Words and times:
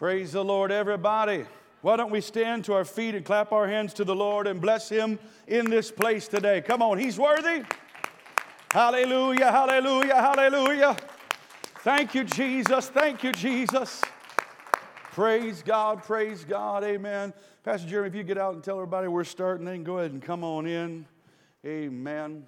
Praise 0.00 0.32
the 0.32 0.42
Lord, 0.42 0.72
everybody. 0.72 1.44
Why 1.82 1.96
don't 1.96 2.10
we 2.10 2.22
stand 2.22 2.64
to 2.64 2.72
our 2.72 2.86
feet 2.86 3.14
and 3.14 3.22
clap 3.22 3.52
our 3.52 3.68
hands 3.68 3.92
to 3.92 4.02
the 4.02 4.14
Lord 4.14 4.46
and 4.46 4.58
bless 4.58 4.88
Him 4.88 5.18
in 5.46 5.68
this 5.68 5.90
place 5.90 6.26
today? 6.26 6.62
Come 6.62 6.80
on, 6.80 6.96
He's 6.96 7.18
worthy. 7.18 7.64
Hallelujah, 8.72 9.52
hallelujah, 9.52 10.14
hallelujah. 10.14 10.96
Thank 11.80 12.14
you, 12.14 12.24
Jesus. 12.24 12.88
Thank 12.88 13.22
you, 13.22 13.32
Jesus. 13.32 14.00
Praise 15.12 15.62
God, 15.62 16.02
praise 16.02 16.46
God, 16.46 16.82
amen. 16.82 17.34
Pastor 17.62 17.86
Jeremy, 17.86 18.08
if 18.08 18.14
you 18.14 18.22
get 18.22 18.38
out 18.38 18.54
and 18.54 18.64
tell 18.64 18.76
everybody 18.76 19.06
we're 19.06 19.22
starting, 19.22 19.66
then 19.66 19.84
go 19.84 19.98
ahead 19.98 20.12
and 20.12 20.22
come 20.22 20.42
on 20.42 20.66
in. 20.66 21.04
Amen. 21.66 22.46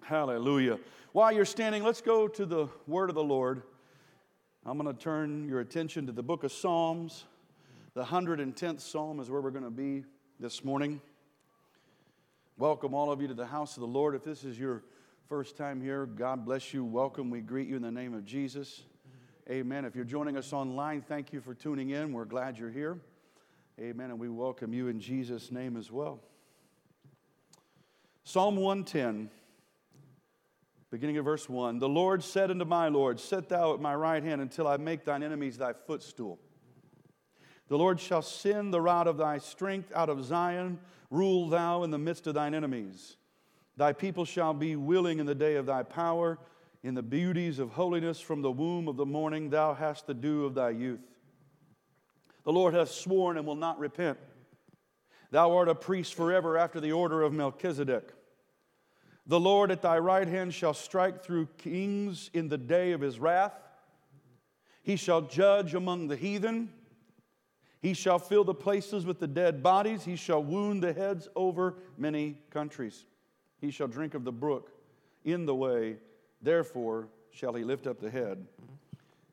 Hallelujah. 0.00 0.78
While 1.12 1.32
you're 1.32 1.44
standing, 1.44 1.82
let's 1.82 2.00
go 2.00 2.26
to 2.28 2.46
the 2.46 2.68
word 2.86 3.10
of 3.10 3.14
the 3.14 3.22
Lord. 3.22 3.62
I'm 4.64 4.78
going 4.78 4.94
to 4.94 5.02
turn 5.02 5.48
your 5.48 5.58
attention 5.58 6.06
to 6.06 6.12
the 6.12 6.22
book 6.22 6.44
of 6.44 6.52
Psalms. 6.52 7.24
The 7.94 8.04
110th 8.04 8.80
Psalm 8.80 9.18
is 9.18 9.28
where 9.28 9.40
we're 9.40 9.50
going 9.50 9.64
to 9.64 9.70
be 9.70 10.04
this 10.38 10.62
morning. 10.62 11.00
Welcome 12.56 12.94
all 12.94 13.10
of 13.10 13.20
you 13.20 13.26
to 13.26 13.34
the 13.34 13.44
house 13.44 13.76
of 13.76 13.80
the 13.80 13.88
Lord. 13.88 14.14
If 14.14 14.22
this 14.22 14.44
is 14.44 14.56
your 14.56 14.84
first 15.28 15.56
time 15.56 15.80
here, 15.80 16.06
God 16.06 16.44
bless 16.44 16.72
you. 16.72 16.84
Welcome. 16.84 17.28
We 17.28 17.40
greet 17.40 17.66
you 17.66 17.74
in 17.74 17.82
the 17.82 17.90
name 17.90 18.14
of 18.14 18.24
Jesus. 18.24 18.82
Amen. 19.50 19.84
If 19.84 19.96
you're 19.96 20.04
joining 20.04 20.36
us 20.36 20.52
online, 20.52 21.02
thank 21.02 21.32
you 21.32 21.40
for 21.40 21.54
tuning 21.54 21.90
in. 21.90 22.12
We're 22.12 22.24
glad 22.24 22.56
you're 22.56 22.70
here. 22.70 23.00
Amen. 23.80 24.10
And 24.10 24.20
we 24.20 24.28
welcome 24.28 24.72
you 24.72 24.86
in 24.86 25.00
Jesus' 25.00 25.50
name 25.50 25.76
as 25.76 25.90
well. 25.90 26.20
Psalm 28.22 28.54
110. 28.54 29.28
Beginning 30.92 31.16
of 31.16 31.24
verse 31.24 31.48
1 31.48 31.78
The 31.78 31.88
Lord 31.88 32.22
said 32.22 32.50
unto 32.50 32.66
my 32.66 32.88
Lord, 32.88 33.18
Sit 33.18 33.48
thou 33.48 33.72
at 33.72 33.80
my 33.80 33.94
right 33.94 34.22
hand 34.22 34.42
until 34.42 34.68
I 34.68 34.76
make 34.76 35.06
thine 35.06 35.22
enemies 35.22 35.56
thy 35.56 35.72
footstool. 35.72 36.38
The 37.68 37.78
Lord 37.78 37.98
shall 37.98 38.20
send 38.20 38.74
the 38.74 38.80
rod 38.82 39.06
of 39.06 39.16
thy 39.16 39.38
strength 39.38 39.90
out 39.94 40.10
of 40.10 40.22
Zion. 40.22 40.78
Rule 41.10 41.48
thou 41.48 41.82
in 41.82 41.90
the 41.90 41.98
midst 41.98 42.26
of 42.26 42.34
thine 42.34 42.54
enemies. 42.54 43.16
Thy 43.78 43.94
people 43.94 44.26
shall 44.26 44.52
be 44.52 44.76
willing 44.76 45.18
in 45.18 45.24
the 45.24 45.34
day 45.34 45.56
of 45.56 45.64
thy 45.64 45.82
power. 45.82 46.38
In 46.82 46.92
the 46.92 47.02
beauties 47.02 47.58
of 47.58 47.70
holiness 47.70 48.20
from 48.20 48.42
the 48.42 48.52
womb 48.52 48.86
of 48.86 48.98
the 48.98 49.06
morning, 49.06 49.48
thou 49.48 49.72
hast 49.72 50.06
the 50.06 50.12
dew 50.12 50.44
of 50.44 50.54
thy 50.54 50.70
youth. 50.70 51.00
The 52.44 52.52
Lord 52.52 52.74
hath 52.74 52.90
sworn 52.90 53.38
and 53.38 53.46
will 53.46 53.54
not 53.54 53.78
repent. 53.78 54.18
Thou 55.30 55.56
art 55.56 55.70
a 55.70 55.74
priest 55.74 56.12
forever 56.12 56.58
after 56.58 56.80
the 56.80 56.92
order 56.92 57.22
of 57.22 57.32
Melchizedek. 57.32 58.12
The 59.26 59.38
Lord 59.38 59.70
at 59.70 59.82
thy 59.82 59.98
right 59.98 60.26
hand 60.26 60.52
shall 60.52 60.74
strike 60.74 61.22
through 61.22 61.46
kings 61.58 62.30
in 62.34 62.48
the 62.48 62.58
day 62.58 62.92
of 62.92 63.00
his 63.00 63.20
wrath. 63.20 63.54
He 64.82 64.96
shall 64.96 65.22
judge 65.22 65.74
among 65.74 66.08
the 66.08 66.16
heathen. 66.16 66.70
He 67.80 67.94
shall 67.94 68.18
fill 68.18 68.44
the 68.44 68.54
places 68.54 69.06
with 69.06 69.20
the 69.20 69.28
dead 69.28 69.62
bodies. 69.62 70.04
He 70.04 70.16
shall 70.16 70.42
wound 70.42 70.82
the 70.82 70.92
heads 70.92 71.28
over 71.36 71.76
many 71.96 72.38
countries. 72.50 73.06
He 73.60 73.70
shall 73.70 73.88
drink 73.88 74.14
of 74.14 74.24
the 74.24 74.32
brook 74.32 74.72
in 75.24 75.46
the 75.46 75.54
way, 75.54 75.96
therefore 76.40 77.08
shall 77.30 77.54
he 77.54 77.62
lift 77.62 77.86
up 77.86 78.00
the 78.00 78.10
head. 78.10 78.44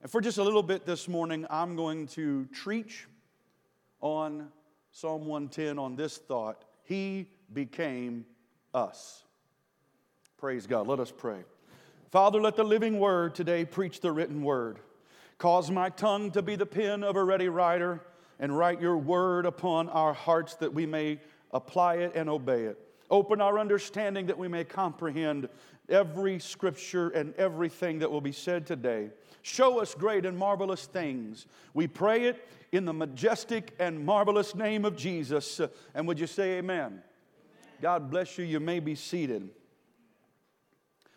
And 0.01 0.11
for 0.11 0.21
just 0.21 0.37
a 0.37 0.43
little 0.43 0.63
bit 0.63 0.85
this 0.85 1.07
morning, 1.07 1.45
I'm 1.49 1.75
going 1.75 2.07
to 2.09 2.45
treat 2.53 2.93
on 4.01 4.49
Psalm 4.91 5.25
110 5.25 5.77
on 5.77 5.95
this 5.95 6.17
thought 6.17 6.63
He 6.83 7.29
became 7.53 8.25
us. 8.73 9.23
Praise 10.39 10.67
God. 10.67 10.87
Let 10.87 11.01
us 11.01 11.11
pray. 11.11 11.39
Father, 12.11 12.39
let 12.39 12.55
the 12.55 12.63
living 12.63 12.97
word 12.97 13.35
today 13.35 13.65
preach 13.65 13.99
the 13.99 14.13
written 14.13 14.41
word. 14.41 14.79
Cause 15.37 15.69
my 15.69 15.89
tongue 15.89 16.31
to 16.31 16.41
be 16.41 16.55
the 16.55 16.65
pen 16.65 17.03
of 17.03 17.17
a 17.17 17.23
ready 17.23 17.49
writer 17.49 17.99
and 18.39 18.57
write 18.57 18.79
your 18.79 18.97
word 18.97 19.45
upon 19.45 19.89
our 19.89 20.13
hearts 20.13 20.55
that 20.55 20.73
we 20.73 20.85
may 20.85 21.19
apply 21.51 21.95
it 21.95 22.13
and 22.15 22.29
obey 22.29 22.63
it. 22.63 22.79
Open 23.11 23.41
our 23.41 23.59
understanding 23.59 24.27
that 24.27 24.37
we 24.37 24.47
may 24.47 24.63
comprehend 24.63 25.49
every 25.89 26.39
scripture 26.39 27.09
and 27.09 27.35
everything 27.35 27.99
that 27.99 28.09
will 28.09 28.21
be 28.21 28.31
said 28.31 28.65
today. 28.65 29.09
Show 29.41 29.81
us 29.81 29.93
great 29.93 30.25
and 30.25 30.37
marvelous 30.37 30.85
things. 30.85 31.47
We 31.73 31.87
pray 31.87 32.27
it 32.27 32.47
in 32.71 32.85
the 32.85 32.93
majestic 32.93 33.75
and 33.77 34.05
marvelous 34.05 34.55
name 34.55 34.85
of 34.85 34.95
Jesus. 34.95 35.59
And 35.93 36.07
would 36.07 36.17
you 36.17 36.27
say 36.27 36.59
amen? 36.59 36.79
amen? 36.79 37.03
God 37.81 38.09
bless 38.09 38.37
you. 38.37 38.45
You 38.45 38.61
may 38.61 38.79
be 38.79 38.95
seated. 38.95 39.49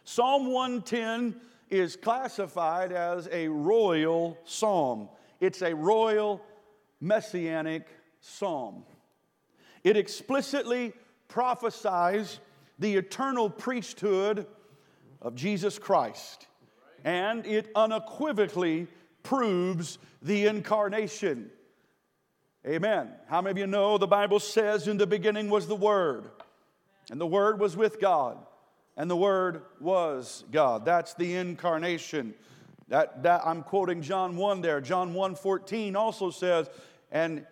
Psalm 0.05 0.47
110 0.47 1.41
is 1.71 1.97
classified 1.97 2.93
as 2.93 3.29
a 3.33 3.49
royal 3.49 4.39
psalm. 4.45 5.09
It's 5.41 5.63
a 5.63 5.75
royal 5.75 6.43
messianic 7.01 7.87
psalm. 8.21 8.85
It 9.85 9.97
explicitly 9.97 10.93
prophesies 11.29 12.39
the 12.79 12.95
eternal 12.97 13.49
priesthood 13.49 14.47
of 15.21 15.35
Jesus 15.35 15.79
Christ, 15.79 16.47
and 17.05 17.47
it 17.47 17.71
unequivocally 17.75 18.89
proves 19.23 19.99
the 20.21 20.47
incarnation. 20.47 21.51
Amen. 22.67 23.11
How 23.29 23.41
many 23.41 23.53
of 23.53 23.59
you 23.59 23.67
know 23.67 23.99
the 23.99 24.07
Bible 24.07 24.41
says 24.41 24.89
in 24.89 24.97
the 24.97 25.07
beginning 25.07 25.49
was 25.49 25.67
the 25.67 25.77
Word, 25.77 26.31
and 27.11 27.21
the 27.21 27.27
Word 27.27 27.59
was 27.59 27.77
with 27.77 28.01
God, 28.01 28.39
and 28.97 29.11
the 29.11 29.17
Word 29.17 29.63
was 29.81 30.45
God. 30.51 30.85
That's 30.85 31.15
the 31.15 31.35
incarnation. 31.35 32.35
That, 32.89 33.23
that 33.23 33.43
I'm 33.45 33.63
quoting 33.63 34.03
John 34.03 34.37
1 34.37 34.61
there. 34.61 34.81
John 34.81 35.15
1 35.15 35.35
14 35.35 35.97
also 35.97 36.31
says, 36.31 36.69
and 37.11 37.47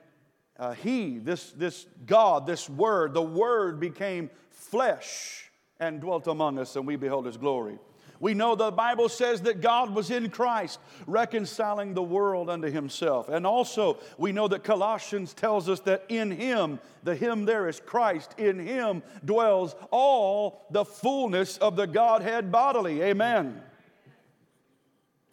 uh, 0.59 0.73
He, 0.73 1.19
this, 1.19 1.53
this 1.53 1.87
God, 2.07 2.47
this 2.47 2.69
Word, 2.69 3.15
the 3.15 3.23
Word 3.23 3.81
became 3.81 4.31
flesh 4.51 5.51
and 5.79 6.01
dwelt 6.01 6.27
among 6.27 6.59
us, 6.59 6.77
and 6.77 6.87
we 6.87 6.97
behold 6.97 7.27
His 7.27 7.39
glory. 7.39 7.79
We 8.21 8.35
know 8.35 8.55
the 8.55 8.71
Bible 8.71 9.09
says 9.09 9.41
that 9.43 9.63
God 9.63 9.95
was 9.95 10.11
in 10.11 10.29
Christ, 10.29 10.79
reconciling 11.07 11.95
the 11.95 12.03
world 12.03 12.51
unto 12.51 12.71
himself. 12.71 13.31
And 13.31 13.47
also, 13.47 13.99
we 14.19 14.31
know 14.31 14.47
that 14.49 14.63
Colossians 14.63 15.33
tells 15.33 15.71
us 15.71 15.81
that 15.81 16.05
in 16.11 16.31
him, 16.31 16.79
the 17.03 17.17
him 17.17 17.47
there 17.47 17.67
is 17.67 17.81
Christ, 17.81 18.35
in 18.39 18.59
him 18.59 19.03
dwells 19.25 19.75
all 19.91 20.67
the 20.71 20.85
fullness 20.85 21.57
of 21.57 21.77
the 21.77 21.87
Godhead 21.87 22.53
bodily. 22.53 23.03
Amen. 23.03 23.63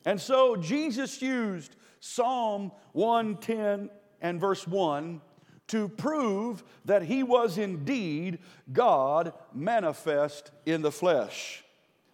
And 0.06 0.20
so, 0.20 0.56
Jesus 0.56 1.22
used 1.22 1.76
Psalm 2.00 2.72
110 2.94 3.90
and 4.22 4.40
verse 4.40 4.66
1 4.66 5.20
to 5.68 5.90
prove 5.90 6.64
that 6.86 7.04
he 7.04 7.22
was 7.22 7.58
indeed 7.58 8.40
God 8.72 9.34
manifest 9.54 10.52
in 10.66 10.82
the 10.82 10.92
flesh. 10.92 11.66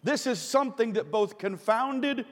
This 0.03 0.27
is 0.27 0.39
something 0.39 0.93
that 0.93 1.11
both 1.11 1.37
confounded 1.37 2.25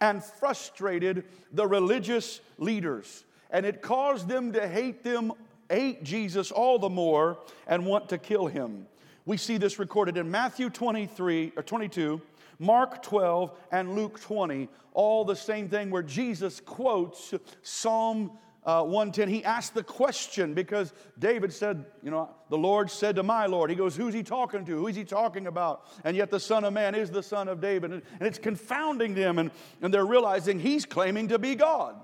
and 0.00 0.22
frustrated 0.22 1.24
the 1.52 1.66
religious 1.66 2.40
leaders, 2.58 3.24
and 3.50 3.64
it 3.64 3.80
caused 3.80 4.28
them 4.28 4.52
to 4.52 4.68
hate 4.68 5.02
them, 5.02 5.32
hate 5.70 6.04
Jesus 6.04 6.50
all 6.50 6.78
the 6.78 6.88
more, 6.88 7.38
and 7.66 7.86
want 7.86 8.08
to 8.10 8.18
kill 8.18 8.46
him. 8.46 8.86
We 9.24 9.36
see 9.36 9.56
this 9.56 9.78
recorded 9.78 10.18
in 10.18 10.30
Matthew 10.30 10.68
23 10.68 11.52
or 11.56 11.62
22, 11.62 12.20
Mark 12.58 13.02
12, 13.02 13.52
and 13.72 13.94
Luke 13.94 14.20
20, 14.20 14.68
all 14.92 15.24
the 15.24 15.36
same 15.36 15.68
thing 15.68 15.90
where 15.90 16.02
Jesus 16.02 16.60
quotes 16.60 17.32
Psalm 17.62 18.32
uh, 18.64 18.82
110, 18.82 19.28
he 19.28 19.44
asked 19.44 19.74
the 19.74 19.82
question 19.82 20.54
because 20.54 20.92
David 21.18 21.52
said, 21.52 21.84
You 22.02 22.10
know, 22.10 22.30
the 22.48 22.56
Lord 22.56 22.90
said 22.90 23.16
to 23.16 23.22
my 23.22 23.46
Lord, 23.46 23.68
He 23.68 23.76
goes, 23.76 23.94
Who's 23.94 24.14
he 24.14 24.22
talking 24.22 24.64
to? 24.64 24.72
Who 24.72 24.86
is 24.86 24.96
he 24.96 25.04
talking 25.04 25.46
about? 25.46 25.86
And 26.02 26.16
yet 26.16 26.30
the 26.30 26.40
Son 26.40 26.64
of 26.64 26.72
Man 26.72 26.94
is 26.94 27.10
the 27.10 27.22
Son 27.22 27.48
of 27.48 27.60
David. 27.60 27.92
And, 27.92 28.02
and 28.18 28.26
it's 28.26 28.38
confounding 28.38 29.14
them, 29.14 29.38
and, 29.38 29.50
and 29.82 29.92
they're 29.92 30.06
realizing 30.06 30.58
he's 30.58 30.86
claiming 30.86 31.28
to 31.28 31.38
be 31.38 31.54
God. 31.54 31.96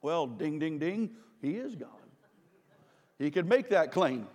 Well, 0.00 0.26
ding, 0.26 0.58
ding, 0.58 0.78
ding, 0.78 1.10
he 1.40 1.52
is 1.52 1.74
God. 1.74 1.88
He 3.18 3.30
could 3.30 3.48
make 3.48 3.70
that 3.70 3.90
claim. 3.90 4.28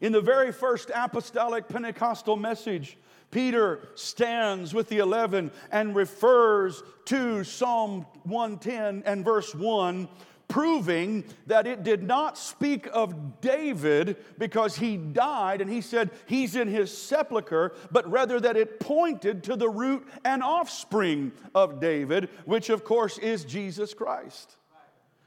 In 0.00 0.12
the 0.12 0.20
very 0.20 0.50
first 0.50 0.90
apostolic 0.94 1.68
Pentecostal 1.68 2.36
message, 2.36 2.96
Peter 3.30 3.88
stands 3.94 4.74
with 4.74 4.88
the 4.88 4.98
11 4.98 5.50
and 5.70 5.94
refers 5.94 6.82
to 7.06 7.44
Psalm 7.44 8.06
110 8.24 9.02
and 9.06 9.24
verse 9.24 9.54
1, 9.54 10.08
proving 10.48 11.24
that 11.46 11.66
it 11.66 11.84
did 11.84 12.02
not 12.02 12.36
speak 12.36 12.88
of 12.92 13.40
David 13.40 14.16
because 14.36 14.76
he 14.76 14.96
died 14.96 15.60
and 15.60 15.70
he 15.70 15.80
said 15.80 16.10
he's 16.26 16.56
in 16.56 16.66
his 16.66 16.96
sepulchre, 16.96 17.72
but 17.92 18.10
rather 18.10 18.40
that 18.40 18.56
it 18.56 18.80
pointed 18.80 19.44
to 19.44 19.54
the 19.54 19.68
root 19.68 20.06
and 20.24 20.42
offspring 20.42 21.30
of 21.54 21.80
David, 21.80 22.28
which 22.46 22.68
of 22.68 22.82
course 22.82 23.16
is 23.18 23.44
Jesus 23.44 23.94
Christ. 23.94 24.56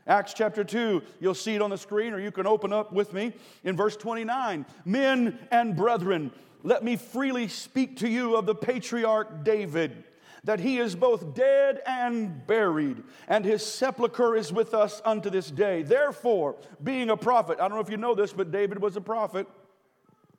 Acts 0.06 0.34
chapter 0.34 0.66
2, 0.66 1.02
you'll 1.22 1.34
see 1.34 1.56
it 1.56 1.62
on 1.62 1.70
the 1.70 1.78
screen, 1.78 2.12
or 2.12 2.20
you 2.20 2.32
can 2.32 2.46
open 2.46 2.74
up 2.74 2.92
with 2.92 3.14
me 3.14 3.32
in 3.64 3.78
verse 3.78 3.96
29. 3.96 4.66
Men 4.84 5.40
and 5.50 5.78
brethren, 5.78 6.32
let 6.64 6.84
me 6.84 6.96
freely 6.96 7.48
speak 7.50 7.98
to 7.98 8.10
you 8.10 8.36
of 8.36 8.46
the 8.46 8.56
patriarch 8.56 9.44
David, 9.44 10.04
that 10.46 10.60
he 10.60 10.80
is 10.80 10.96
both 10.96 11.36
dead 11.36 11.82
and 11.86 12.48
buried, 12.48 13.04
and 13.28 13.46
his 13.46 13.66
sepulchre 13.66 14.36
is 14.36 14.52
with 14.52 14.74
us 14.74 15.02
unto 15.06 15.30
this 15.30 15.52
day. 15.52 15.84
Therefore, 15.84 16.56
being 16.84 17.10
a 17.10 17.18
prophet, 17.18 17.60
I 17.60 17.68
don't 17.68 17.78
know 17.78 17.84
if 17.84 17.90
you 17.90 17.98
know 17.98 18.16
this, 18.16 18.34
but 18.34 18.52
David 18.52 18.82
was 18.82 18.96
a 18.96 19.02
prophet. 19.02 19.48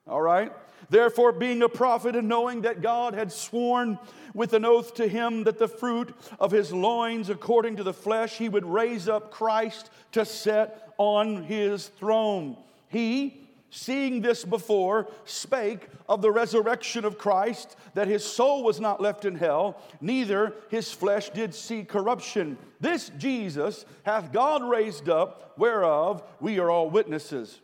All 0.07 0.21
right? 0.21 0.53
Therefore, 0.91 1.33
being 1.33 1.63
a 1.63 1.69
prophet 1.69 2.15
and 2.15 2.29
knowing 2.29 2.63
that 2.63 2.83
God 2.83 3.15
had 3.15 3.33
sworn 3.33 3.99
with 4.35 4.53
an 4.53 4.65
oath 4.65 4.95
to 4.95 5.09
him 5.09 5.45
that 5.45 5.59
the 5.59 5.69
fruit 5.69 6.15
of 6.39 6.51
his 6.51 6.73
loins, 6.73 7.31
according 7.31 7.77
to 7.77 7.83
the 7.83 7.95
flesh, 7.95 8.37
he 8.37 8.49
would 8.49 8.67
raise 8.67 9.09
up 9.09 9.31
Christ 9.31 9.91
to 10.13 10.25
set 10.27 10.93
on 10.99 11.45
his 11.45 11.89
throne. 11.89 12.57
He, 12.89 13.44
seeing 13.75 14.21
this 14.21 14.45
before, 14.45 15.09
spake 15.25 15.89
of 16.09 16.23
the 16.23 16.31
resurrection 16.31 17.05
of 17.05 17.19
Christ, 17.19 17.77
that 17.95 18.07
his 18.07 18.25
soul 18.25 18.63
was 18.63 18.79
not 18.79 19.01
left 19.01 19.25
in 19.25 19.35
hell, 19.35 19.83
neither 20.01 20.55
his 20.71 20.93
flesh 20.93 21.31
did 21.31 21.53
see 21.53 21.83
corruption. 21.83 22.57
This 22.81 23.11
Jesus 23.19 23.85
hath 24.05 24.33
God 24.33 24.63
raised 24.63 25.09
up, 25.09 25.55
whereof 25.59 26.23
we 26.41 26.61
are 26.61 26.71
all 26.71 26.89
witnesses. 26.89 27.61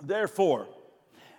Therefore, 0.00 0.68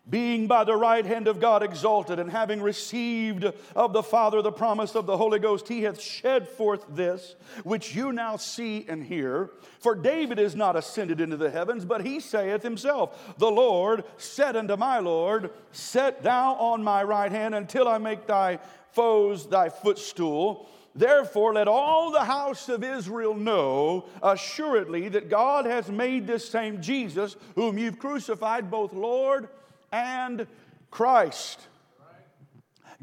being 0.10 0.48
by 0.48 0.64
the 0.64 0.76
right 0.76 1.06
hand 1.06 1.28
of 1.28 1.40
God 1.40 1.62
exalted, 1.62 2.20
and 2.20 2.32
having 2.32 2.62
received 2.62 3.46
of 3.76 3.94
the 3.94 4.04
Father 4.04 4.42
the 4.42 4.52
promise 4.52 4.96
of 4.96 5.06
the 5.06 5.18
Holy 5.18 5.40
Ghost, 5.40 5.68
he 5.68 5.84
hath 5.84 6.02
shed 6.02 6.48
forth 6.48 6.86
this, 6.90 7.36
which 7.64 7.96
you 7.96 8.12
now 8.12 8.38
see 8.38 8.86
and 8.88 9.04
hear. 9.04 9.52
For 9.80 9.96
David 9.96 10.40
is 10.40 10.56
not 10.56 10.76
ascended 10.76 11.22
into 11.22 11.38
the 11.38 11.52
heavens, 11.52 11.86
but 11.86 12.06
he 12.06 12.20
saith 12.20 12.64
himself, 12.64 13.36
The 13.38 13.52
Lord 13.52 14.04
said 14.18 14.56
unto 14.56 14.76
my 14.76 15.00
Lord, 15.00 15.52
Set 15.72 16.24
thou 16.24 16.56
on 16.56 16.84
my 16.84 17.04
right 17.04 17.32
hand 17.32 17.54
until 17.54 17.88
I 17.88 17.98
make 17.98 18.26
thy 18.26 18.60
foes 18.92 19.48
thy 19.48 19.70
footstool. 19.70 20.68
Therefore, 20.96 21.54
let 21.54 21.68
all 21.68 22.12
the 22.12 22.24
house 22.26 22.68
of 22.68 22.84
Israel 22.84 23.36
know 23.36 24.06
assuredly 24.24 25.08
that 25.10 25.30
God 25.30 25.66
has 25.66 25.90
made 25.90 26.26
this 26.26 26.50
same 26.50 26.82
Jesus, 26.82 27.36
whom 27.56 27.78
you've 27.78 28.00
crucified, 28.00 28.72
both 28.72 28.92
Lord 28.92 29.50
and 29.92 30.48
Christ. 30.92 31.68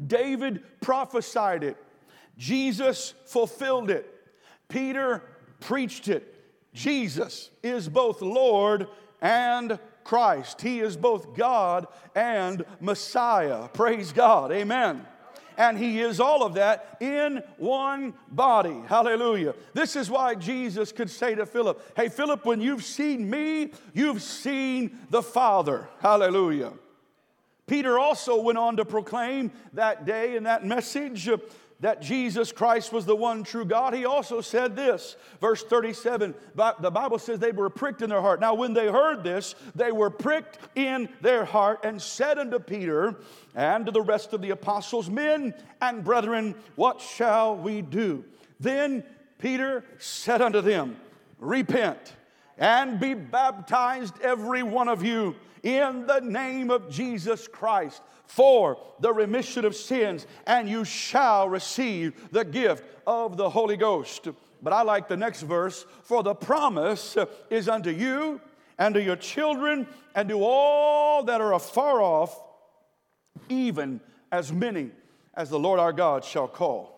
David 0.05 0.63
prophesied 0.81 1.63
it, 1.63 1.77
Jesus 2.37 3.13
fulfilled 3.25 3.89
it, 3.89 4.13
Peter 4.67 5.23
preached 5.59 6.07
it. 6.07 6.33
Jesus 6.73 7.49
is 7.63 7.89
both 7.89 8.21
Lord 8.21 8.87
and 9.21 9.79
Christ. 10.03 10.61
He 10.61 10.79
is 10.79 10.95
both 10.95 11.33
God 11.35 11.87
and 12.13 12.63
Messiah. 12.79 13.67
Praise 13.69 14.11
God. 14.11 14.51
Amen 14.51 15.03
and 15.57 15.77
He 15.77 15.99
is 15.99 16.19
all 16.19 16.43
of 16.43 16.53
that 16.53 16.97
in 16.99 17.43
one 17.57 18.13
body. 18.31 18.81
Hallelujah. 18.87 19.55
This 19.73 19.95
is 19.95 20.09
why 20.09 20.35
Jesus 20.35 20.91
could 20.91 21.09
say 21.09 21.35
to 21.35 21.45
Philip, 21.45 21.81
Hey, 21.95 22.09
Philip, 22.09 22.45
when 22.45 22.61
you've 22.61 22.83
seen 22.83 23.29
me, 23.29 23.71
you've 23.93 24.21
seen 24.21 24.97
the 25.09 25.23
Father. 25.23 25.89
Hallelujah. 25.99 26.73
Peter 27.65 27.99
also 27.99 28.41
went 28.41 28.57
on 28.57 28.77
to 28.77 28.85
proclaim 28.85 29.51
that 29.73 30.05
day 30.05 30.37
in 30.37 30.43
that 30.43 30.65
message 30.65 31.29
that 31.79 32.01
Jesus 32.01 32.51
Christ 32.51 32.91
was 32.91 33.05
the 33.05 33.15
one 33.15 33.43
true 33.43 33.65
God, 33.65 33.93
he 33.93 34.05
also 34.05 34.41
said 34.41 34.75
this, 34.75 35.15
verse 35.39 35.63
37, 35.63 36.33
the 36.55 36.91
Bible 36.91 37.19
says 37.19 37.37
they 37.37 37.51
were 37.51 37.69
pricked 37.69 38.01
in 38.01 38.09
their 38.09 38.21
heart. 38.21 38.39
Now, 38.39 38.55
when 38.55 38.73
they 38.73 38.87
heard 38.87 39.23
this, 39.23 39.53
they 39.75 39.91
were 39.91 40.09
pricked 40.09 40.57
in 40.75 41.07
their 41.21 41.45
heart 41.45 41.81
and 41.83 42.01
said 42.01 42.39
unto 42.39 42.57
Peter 42.57 43.15
and 43.53 43.85
to 43.85 43.91
the 43.91 44.01
rest 44.01 44.33
of 44.33 44.41
the 44.41 44.49
apostles, 44.49 45.09
Men 45.09 45.53
and 45.79 46.03
brethren, 46.03 46.55
what 46.75 46.99
shall 46.99 47.55
we 47.55 47.83
do? 47.83 48.25
Then 48.59 49.03
Peter 49.37 49.83
said 49.99 50.41
unto 50.41 50.61
them, 50.61 50.97
Repent 51.39 52.15
and 52.57 52.99
be 52.99 53.13
baptized, 53.13 54.19
every 54.23 54.63
one 54.63 54.87
of 54.87 55.03
you, 55.03 55.35
in 55.63 56.05
the 56.05 56.19
name 56.19 56.71
of 56.71 56.89
Jesus 56.89 57.47
Christ 57.47 58.01
for 58.25 58.77
the 58.99 59.13
remission 59.13 59.65
of 59.65 59.75
sins, 59.75 60.27
and 60.45 60.69
you 60.69 60.83
shall 60.83 61.47
receive 61.49 62.29
the 62.31 62.43
gift 62.43 62.83
of 63.05 63.37
the 63.37 63.49
Holy 63.49 63.77
Ghost. 63.77 64.27
But 64.61 64.73
I 64.73 64.81
like 64.81 65.07
the 65.07 65.17
next 65.17 65.41
verse 65.43 65.85
for 66.03 66.23
the 66.23 66.35
promise 66.35 67.15
is 67.49 67.69
unto 67.69 67.89
you 67.89 68.41
and 68.77 68.93
to 68.95 69.01
your 69.01 69.15
children 69.15 69.87
and 70.15 70.27
to 70.29 70.43
all 70.43 71.23
that 71.23 71.41
are 71.41 71.53
afar 71.53 72.01
off, 72.01 72.41
even 73.49 74.01
as 74.31 74.51
many 74.51 74.91
as 75.33 75.49
the 75.49 75.59
Lord 75.59 75.79
our 75.79 75.93
God 75.93 76.25
shall 76.25 76.47
call. 76.47 76.96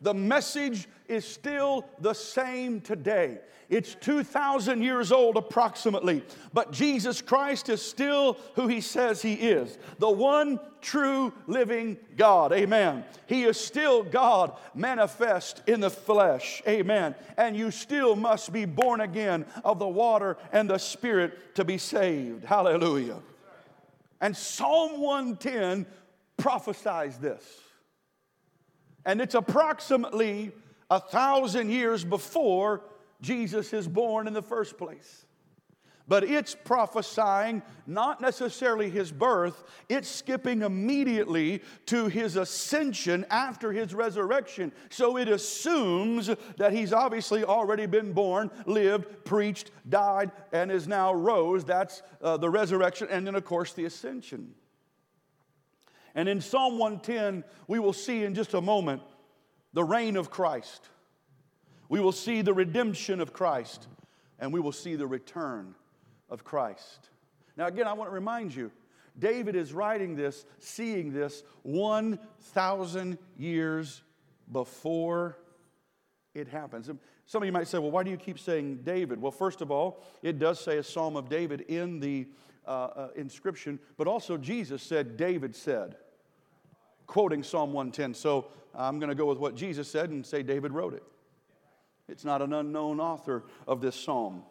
The 0.00 0.14
message 0.14 0.88
is 1.08 1.24
still 1.24 1.84
the 2.00 2.14
same 2.14 2.80
today. 2.80 3.38
It's 3.68 3.94
2,000 3.96 4.82
years 4.82 5.12
old 5.12 5.36
approximately, 5.36 6.24
but 6.52 6.72
Jesus 6.72 7.22
Christ 7.22 7.68
is 7.68 7.80
still 7.80 8.36
who 8.54 8.66
he 8.66 8.80
says 8.80 9.22
he 9.22 9.34
is 9.34 9.78
the 9.98 10.10
one 10.10 10.58
true 10.80 11.32
living 11.46 11.96
God. 12.16 12.52
Amen. 12.52 13.04
He 13.26 13.44
is 13.44 13.60
still 13.60 14.02
God 14.02 14.56
manifest 14.74 15.62
in 15.68 15.78
the 15.78 15.90
flesh. 15.90 16.62
Amen. 16.66 17.14
And 17.36 17.56
you 17.56 17.70
still 17.70 18.16
must 18.16 18.52
be 18.52 18.64
born 18.64 19.02
again 19.02 19.46
of 19.62 19.78
the 19.78 19.88
water 19.88 20.36
and 20.52 20.68
the 20.68 20.78
Spirit 20.78 21.54
to 21.54 21.64
be 21.64 21.78
saved. 21.78 22.44
Hallelujah. 22.44 23.18
And 24.20 24.36
Psalm 24.36 25.00
110 25.00 25.86
prophesies 26.36 27.18
this. 27.18 27.44
And 29.04 29.20
it's 29.20 29.34
approximately 29.34 30.52
a 30.90 31.00
thousand 31.00 31.70
years 31.70 32.04
before 32.04 32.82
Jesus 33.20 33.72
is 33.72 33.86
born 33.86 34.26
in 34.26 34.32
the 34.32 34.42
first 34.42 34.76
place. 34.78 35.26
But 36.08 36.24
it's 36.24 36.56
prophesying 36.56 37.62
not 37.86 38.20
necessarily 38.20 38.90
his 38.90 39.12
birth, 39.12 39.62
it's 39.88 40.08
skipping 40.08 40.62
immediately 40.62 41.62
to 41.86 42.08
his 42.08 42.34
ascension 42.34 43.24
after 43.30 43.70
his 43.70 43.94
resurrection. 43.94 44.72
So 44.88 45.18
it 45.18 45.28
assumes 45.28 46.28
that 46.56 46.72
he's 46.72 46.92
obviously 46.92 47.44
already 47.44 47.86
been 47.86 48.12
born, 48.12 48.50
lived, 48.66 49.24
preached, 49.24 49.70
died, 49.88 50.32
and 50.52 50.72
is 50.72 50.88
now 50.88 51.14
rose. 51.14 51.64
That's 51.64 52.02
uh, 52.20 52.36
the 52.38 52.50
resurrection, 52.50 53.06
and 53.08 53.24
then, 53.24 53.36
of 53.36 53.44
course, 53.44 53.72
the 53.72 53.84
ascension. 53.84 54.54
And 56.14 56.28
in 56.28 56.40
Psalm 56.40 56.78
110, 56.78 57.44
we 57.68 57.78
will 57.78 57.92
see 57.92 58.24
in 58.24 58.34
just 58.34 58.54
a 58.54 58.60
moment 58.60 59.02
the 59.72 59.84
reign 59.84 60.16
of 60.16 60.30
Christ. 60.30 60.88
We 61.88 62.00
will 62.00 62.12
see 62.12 62.42
the 62.42 62.54
redemption 62.54 63.20
of 63.20 63.32
Christ, 63.32 63.88
and 64.38 64.52
we 64.52 64.60
will 64.60 64.72
see 64.72 64.96
the 64.96 65.06
return 65.06 65.74
of 66.28 66.44
Christ. 66.44 67.10
Now, 67.56 67.66
again, 67.66 67.86
I 67.86 67.92
want 67.92 68.10
to 68.10 68.14
remind 68.14 68.54
you 68.54 68.70
David 69.18 69.56
is 69.56 69.72
writing 69.72 70.16
this, 70.16 70.46
seeing 70.58 71.12
this 71.12 71.42
1,000 71.62 73.18
years 73.36 74.02
before 74.50 75.36
it 76.34 76.48
happens. 76.48 76.88
Some 77.26 77.42
of 77.42 77.46
you 77.46 77.52
might 77.52 77.68
say, 77.68 77.78
well, 77.78 77.90
why 77.90 78.02
do 78.02 78.10
you 78.10 78.16
keep 78.16 78.38
saying 78.38 78.80
David? 78.84 79.20
Well, 79.20 79.32
first 79.32 79.60
of 79.60 79.70
all, 79.70 80.02
it 80.22 80.38
does 80.38 80.60
say 80.60 80.78
a 80.78 80.82
psalm 80.82 81.16
of 81.16 81.28
David 81.28 81.62
in 81.62 82.00
the 82.00 82.26
uh, 82.70 82.72
uh, 82.72 83.08
inscription, 83.16 83.80
but 83.96 84.06
also 84.06 84.36
Jesus 84.36 84.80
said, 84.80 85.16
David 85.16 85.56
said 85.56 85.96
quoting 87.08 87.42
Psalm 87.42 87.72
110. 87.72 88.14
So 88.14 88.46
I'm 88.74 89.00
going 89.00 89.08
to 89.08 89.16
go 89.16 89.26
with 89.26 89.38
what 89.38 89.56
Jesus 89.56 89.88
said 89.88 90.10
and 90.10 90.24
say 90.24 90.44
David 90.44 90.72
wrote 90.72 90.94
it. 90.94 91.02
It's 92.08 92.24
not 92.24 92.42
an 92.42 92.52
unknown 92.52 93.00
author 93.00 93.42
of 93.66 93.80
this 93.80 93.96
psalm. 93.96 94.44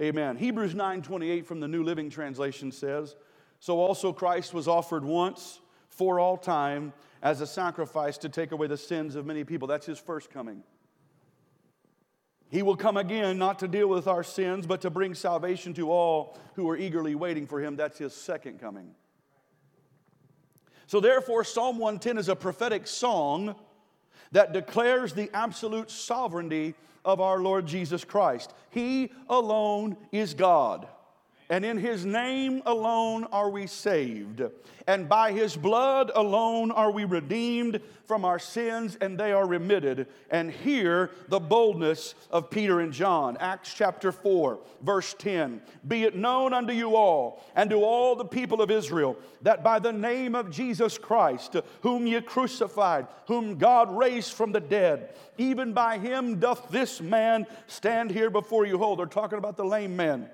Amen. 0.00 0.36
Hebrews 0.36 0.74
9:28 0.74 1.46
from 1.46 1.60
the 1.60 1.68
New 1.68 1.82
Living 1.82 2.10
Translation 2.10 2.72
says, 2.72 3.16
"So 3.58 3.78
also 3.78 4.12
Christ 4.12 4.52
was 4.52 4.68
offered 4.68 5.04
once 5.04 5.60
for 5.88 6.20
all 6.20 6.36
time 6.36 6.92
as 7.22 7.40
a 7.40 7.46
sacrifice 7.46 8.18
to 8.18 8.28
take 8.28 8.52
away 8.52 8.66
the 8.66 8.76
sins 8.76 9.14
of 9.14 9.24
many 9.24 9.44
people." 9.44 9.66
That's 9.66 9.86
his 9.86 9.98
first 9.98 10.30
coming. 10.30 10.62
He 12.50 12.62
will 12.62 12.76
come 12.76 12.96
again 12.96 13.38
not 13.38 13.60
to 13.60 13.68
deal 13.68 13.88
with 13.88 14.08
our 14.08 14.24
sins, 14.24 14.66
but 14.66 14.80
to 14.80 14.90
bring 14.90 15.14
salvation 15.14 15.72
to 15.74 15.90
all 15.90 16.36
who 16.54 16.68
are 16.68 16.76
eagerly 16.76 17.14
waiting 17.14 17.46
for 17.46 17.60
him. 17.60 17.76
That's 17.76 17.98
his 17.98 18.12
second 18.12 18.60
coming. 18.60 18.90
So, 20.88 20.98
therefore, 20.98 21.44
Psalm 21.44 21.78
110 21.78 22.18
is 22.18 22.28
a 22.28 22.34
prophetic 22.34 22.88
song 22.88 23.54
that 24.32 24.52
declares 24.52 25.12
the 25.12 25.30
absolute 25.32 25.92
sovereignty 25.92 26.74
of 27.04 27.20
our 27.20 27.38
Lord 27.38 27.66
Jesus 27.66 28.04
Christ. 28.04 28.52
He 28.70 29.12
alone 29.28 29.96
is 30.10 30.34
God. 30.34 30.88
And 31.50 31.64
in 31.64 31.76
his 31.76 32.06
name 32.06 32.62
alone 32.64 33.24
are 33.24 33.50
we 33.50 33.66
saved. 33.66 34.40
And 34.86 35.08
by 35.08 35.32
his 35.32 35.56
blood 35.56 36.12
alone 36.14 36.70
are 36.70 36.92
we 36.92 37.04
redeemed 37.04 37.80
from 38.06 38.24
our 38.24 38.38
sins, 38.38 38.96
and 39.00 39.18
they 39.18 39.32
are 39.32 39.46
remitted. 39.46 40.06
And 40.30 40.50
hear 40.50 41.10
the 41.28 41.40
boldness 41.40 42.14
of 42.30 42.50
Peter 42.50 42.80
and 42.80 42.92
John. 42.92 43.36
Acts 43.38 43.74
chapter 43.74 44.12
4, 44.12 44.60
verse 44.82 45.14
10. 45.18 45.60
Be 45.86 46.04
it 46.04 46.14
known 46.14 46.52
unto 46.52 46.72
you 46.72 46.94
all, 46.94 47.44
and 47.56 47.68
to 47.70 47.82
all 47.84 48.14
the 48.14 48.24
people 48.24 48.62
of 48.62 48.70
Israel, 48.70 49.16
that 49.42 49.64
by 49.64 49.80
the 49.80 49.92
name 49.92 50.36
of 50.36 50.52
Jesus 50.52 50.98
Christ, 50.98 51.56
whom 51.82 52.06
ye 52.06 52.20
crucified, 52.20 53.08
whom 53.26 53.58
God 53.58 53.96
raised 53.96 54.34
from 54.34 54.52
the 54.52 54.60
dead, 54.60 55.14
even 55.36 55.72
by 55.72 55.98
him 55.98 56.38
doth 56.38 56.68
this 56.70 57.00
man 57.00 57.44
stand 57.66 58.12
here 58.12 58.30
before 58.30 58.66
you 58.66 58.78
whole. 58.78 58.94
They're 58.94 59.06
talking 59.06 59.38
about 59.38 59.56
the 59.56 59.64
lame 59.64 59.96
man. 59.96 60.30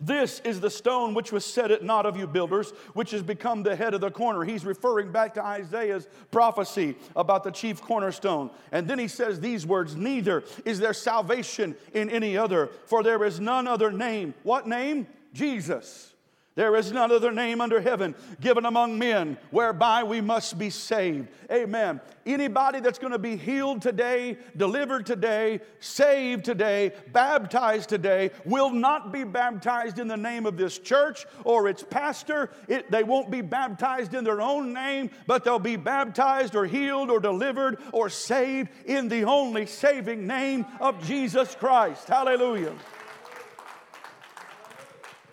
This 0.00 0.40
is 0.40 0.60
the 0.60 0.70
stone 0.70 1.14
which 1.14 1.32
was 1.32 1.44
set 1.44 1.70
at 1.70 1.82
naught 1.82 2.06
of 2.06 2.16
you 2.16 2.26
builders, 2.26 2.70
which 2.94 3.10
has 3.10 3.22
become 3.22 3.62
the 3.62 3.76
head 3.76 3.94
of 3.94 4.00
the 4.00 4.10
corner. 4.10 4.44
He's 4.44 4.64
referring 4.64 5.12
back 5.12 5.34
to 5.34 5.44
Isaiah's 5.44 6.06
prophecy 6.30 6.96
about 7.16 7.44
the 7.44 7.50
chief 7.50 7.80
cornerstone. 7.80 8.50
And 8.70 8.88
then 8.88 8.98
he 8.98 9.08
says 9.08 9.40
these 9.40 9.66
words 9.66 9.94
Neither 9.96 10.44
is 10.64 10.78
there 10.78 10.94
salvation 10.94 11.76
in 11.92 12.10
any 12.10 12.36
other, 12.36 12.70
for 12.86 13.02
there 13.02 13.22
is 13.24 13.40
none 13.40 13.66
other 13.66 13.90
name. 13.90 14.34
What 14.42 14.66
name? 14.66 15.06
Jesus 15.32 16.11
there 16.54 16.76
is 16.76 16.92
none 16.92 17.10
other 17.10 17.32
name 17.32 17.62
under 17.62 17.80
heaven 17.80 18.14
given 18.40 18.66
among 18.66 18.98
men 18.98 19.38
whereby 19.50 20.02
we 20.02 20.20
must 20.20 20.58
be 20.58 20.68
saved. 20.68 21.28
Amen. 21.50 21.98
Anybody 22.26 22.80
that's 22.80 22.98
going 22.98 23.12
to 23.12 23.18
be 23.18 23.36
healed 23.36 23.80
today, 23.80 24.36
delivered 24.56 25.06
today, 25.06 25.60
saved 25.80 26.44
today, 26.44 26.92
baptized 27.12 27.88
today 27.88 28.30
will 28.44 28.70
not 28.70 29.12
be 29.12 29.24
baptized 29.24 29.98
in 29.98 30.08
the 30.08 30.16
name 30.16 30.44
of 30.44 30.58
this 30.58 30.78
church 30.78 31.24
or 31.44 31.68
its 31.68 31.82
pastor. 31.82 32.50
It, 32.68 32.90
they 32.90 33.02
won't 33.02 33.30
be 33.30 33.40
baptized 33.40 34.12
in 34.12 34.22
their 34.22 34.42
own 34.42 34.74
name, 34.74 35.10
but 35.26 35.44
they'll 35.44 35.58
be 35.58 35.76
baptized 35.76 36.54
or 36.54 36.66
healed 36.66 37.10
or 37.10 37.18
delivered 37.18 37.78
or 37.92 38.10
saved 38.10 38.68
in 38.84 39.08
the 39.08 39.24
only 39.24 39.64
saving 39.64 40.26
name 40.26 40.66
of 40.80 41.02
Jesus 41.06 41.54
Christ. 41.54 42.08
Hallelujah 42.08 42.74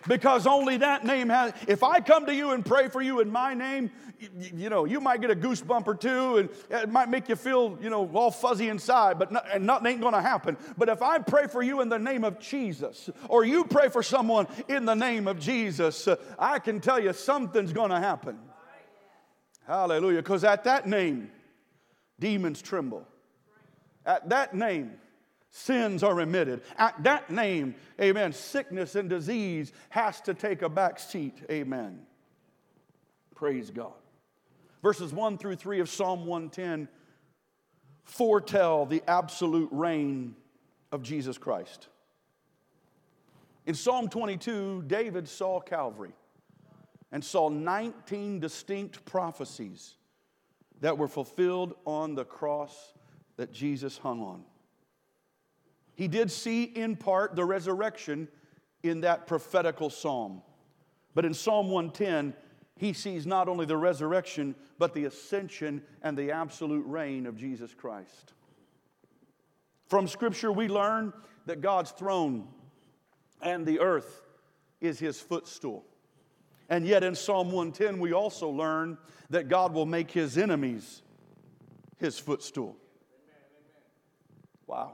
because 0.07 0.47
only 0.47 0.77
that 0.77 1.05
name 1.05 1.29
has. 1.29 1.53
If 1.67 1.83
I 1.83 1.99
come 1.99 2.25
to 2.25 2.33
you 2.33 2.51
and 2.51 2.65
pray 2.65 2.87
for 2.87 3.01
you 3.01 3.19
in 3.19 3.31
my 3.31 3.53
name, 3.53 3.91
you, 4.19 4.29
you, 4.55 4.69
know, 4.69 4.85
you 4.85 4.99
might 4.99 5.21
get 5.21 5.31
a 5.31 5.35
goosebump 5.35 5.87
or 5.87 5.95
two 5.95 6.37
and 6.37 6.49
it 6.69 6.89
might 6.89 7.09
make 7.09 7.29
you 7.29 7.35
feel, 7.35 7.77
you 7.81 7.89
know, 7.89 8.09
all 8.13 8.31
fuzzy 8.31 8.69
inside, 8.69 9.17
but 9.17 9.31
not, 9.31 9.45
and 9.51 9.65
nothing 9.65 9.87
ain't 9.87 10.01
to 10.13 10.21
happen. 10.21 10.57
But 10.77 10.89
if 10.89 11.01
I 11.01 11.19
pray 11.19 11.47
for 11.47 11.61
you 11.61 11.81
in 11.81 11.89
the 11.89 11.99
name 11.99 12.23
of 12.23 12.39
Jesus, 12.39 13.09
or 13.27 13.45
you 13.45 13.63
pray 13.63 13.89
for 13.89 14.03
someone 14.03 14.47
in 14.67 14.85
the 14.85 14.95
name 14.95 15.27
of 15.27 15.39
Jesus, 15.39 16.07
I 16.37 16.59
can 16.59 16.79
tell 16.79 16.99
you 16.99 17.13
something's 17.13 17.73
to 17.89 17.99
happen. 17.99 18.39
Hallelujah. 19.65 20.17
Because 20.17 20.43
at 20.43 20.63
that 20.63 20.87
name, 20.87 21.29
demons 22.19 22.61
tremble. 22.61 23.07
At 24.05 24.29
that 24.29 24.53
name, 24.53 24.93
sins 25.49 26.03
are 26.03 26.15
remitted. 26.15 26.61
At 26.77 27.03
that 27.03 27.29
name, 27.29 27.75
amen, 27.99 28.33
sickness 28.33 28.95
and 28.95 29.09
disease 29.09 29.71
has 29.89 30.21
to 30.21 30.33
take 30.33 30.61
a 30.61 30.69
back 30.69 30.99
seat. 30.99 31.41
Amen. 31.49 32.01
Praise 33.35 33.69
God. 33.69 33.93
Verses 34.81 35.11
1 35.11 35.37
through 35.37 35.55
3 35.55 35.79
of 35.79 35.89
Psalm 35.89 36.25
110 36.25 36.87
foretell 38.03 38.85
the 38.85 39.03
absolute 39.07 39.69
reign 39.71 40.35
of 40.91 41.03
Jesus 41.03 41.37
Christ. 41.37 41.87
In 43.65 43.75
Psalm 43.75 44.09
22, 44.09 44.83
David 44.87 45.27
saw 45.27 45.59
Calvary 45.59 46.13
and 47.11 47.23
saw 47.23 47.49
19 47.49 48.39
distinct 48.39 49.03
prophecies 49.05 49.95
that 50.81 50.97
were 50.97 51.07
fulfilled 51.07 51.75
on 51.85 52.15
the 52.15 52.25
cross 52.25 52.93
that 53.37 53.51
Jesus 53.51 53.97
hung 53.97 54.21
on. 54.21 54.43
He 55.99 56.07
did 56.07 56.31
see 56.31 56.63
in 56.63 56.95
part 56.95 57.35
the 57.35 57.43
resurrection 57.43 58.29
in 58.83 59.01
that 59.01 59.27
prophetical 59.27 59.89
psalm. 59.89 60.41
But 61.13 61.25
in 61.25 61.33
Psalm 61.33 61.69
110, 61.69 62.33
he 62.77 62.93
sees 62.93 63.27
not 63.27 63.49
only 63.49 63.65
the 63.65 63.75
resurrection, 63.75 64.55
but 64.77 64.93
the 64.93 65.03
ascension 65.03 65.81
and 66.01 66.17
the 66.17 66.31
absolute 66.31 66.85
reign 66.85 67.25
of 67.25 67.35
Jesus 67.35 67.73
Christ. 67.73 68.31
From 69.87 70.07
Scripture, 70.07 70.53
we 70.53 70.69
learn 70.69 71.11
that 71.47 71.59
God's 71.59 71.91
throne 71.91 72.47
and 73.41 73.65
the 73.65 73.81
earth 73.81 74.21
is 74.79 74.99
his 74.99 75.19
footstool. 75.19 75.83
And 76.69 76.87
yet 76.87 77.03
in 77.03 77.13
Psalm 77.13 77.51
110, 77.51 77.99
we 77.99 78.13
also 78.13 78.47
learn 78.47 78.97
that 79.31 79.49
God 79.49 79.73
will 79.73 79.85
make 79.85 80.11
his 80.11 80.37
enemies 80.37 81.01
his 81.97 82.17
footstool. 82.17 82.77
Wow. 84.65 84.93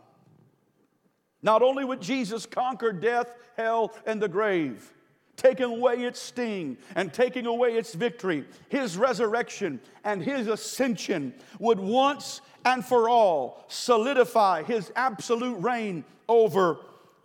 Not 1.42 1.62
only 1.62 1.84
would 1.84 2.01
Jesus 2.01 2.46
conquer 2.46 2.92
death, 2.92 3.32
hell, 3.58 3.94
and 4.06 4.22
the 4.22 4.27
grave, 4.27 4.94
taking 5.36 5.65
away 5.65 6.04
its 6.04 6.20
sting 6.20 6.77
and 6.96 7.13
taking 7.13 7.46
away 7.46 7.75
its 7.75 7.94
victory, 7.94 8.46
his 8.70 8.98
resurrection 8.98 9.80
and 10.04 10.22
his 10.22 10.48
ascension 10.48 11.34
would 11.60 11.80
once 11.80 12.42
and 12.63 12.84
for 12.84 13.10
all 13.10 13.63
solidify 13.68 14.63
his 14.63 14.92
absolute 14.96 15.56
reign 15.62 16.04
over 16.27 16.77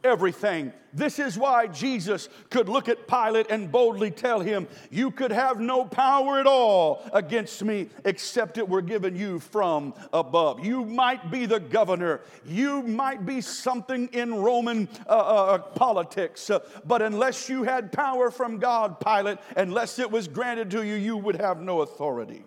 everything. 0.04 0.72
This 0.92 1.18
is 1.18 1.38
why 1.38 1.68
Jesus 1.68 2.28
could 2.48 2.68
look 2.68 2.88
at 2.88 3.06
Pilate 3.06 3.46
and 3.50 3.70
boldly 3.70 4.10
tell 4.10 4.40
him, 4.40 4.66
You 4.90 5.10
could 5.10 5.30
have 5.30 5.60
no 5.60 5.84
power 5.84 6.40
at 6.40 6.46
all 6.46 7.02
against 7.12 7.62
me 7.62 7.88
except 8.04 8.58
it 8.58 8.68
were 8.68 8.82
given 8.82 9.14
you 9.14 9.38
from 9.38 9.94
above. 10.12 10.64
You 10.64 10.84
might 10.84 11.30
be 11.30 11.46
the 11.46 11.60
governor, 11.60 12.22
you 12.44 12.82
might 12.82 13.24
be 13.24 13.40
something 13.40 14.08
in 14.12 14.34
Roman 14.34 14.88
uh, 15.08 15.12
uh, 15.12 15.14
uh 15.14 15.58
politics, 15.58 16.50
uh, 16.50 16.60
but 16.84 17.02
unless 17.02 17.48
you 17.48 17.62
had 17.62 17.92
power 17.92 18.30
from 18.30 18.58
God, 18.58 18.98
Pilate, 19.00 19.38
unless 19.56 19.98
it 19.98 20.10
was 20.10 20.26
granted 20.26 20.70
to 20.72 20.84
you, 20.84 20.94
you 20.94 21.16
would 21.16 21.36
have 21.36 21.60
no 21.60 21.82
authority. 21.82 22.44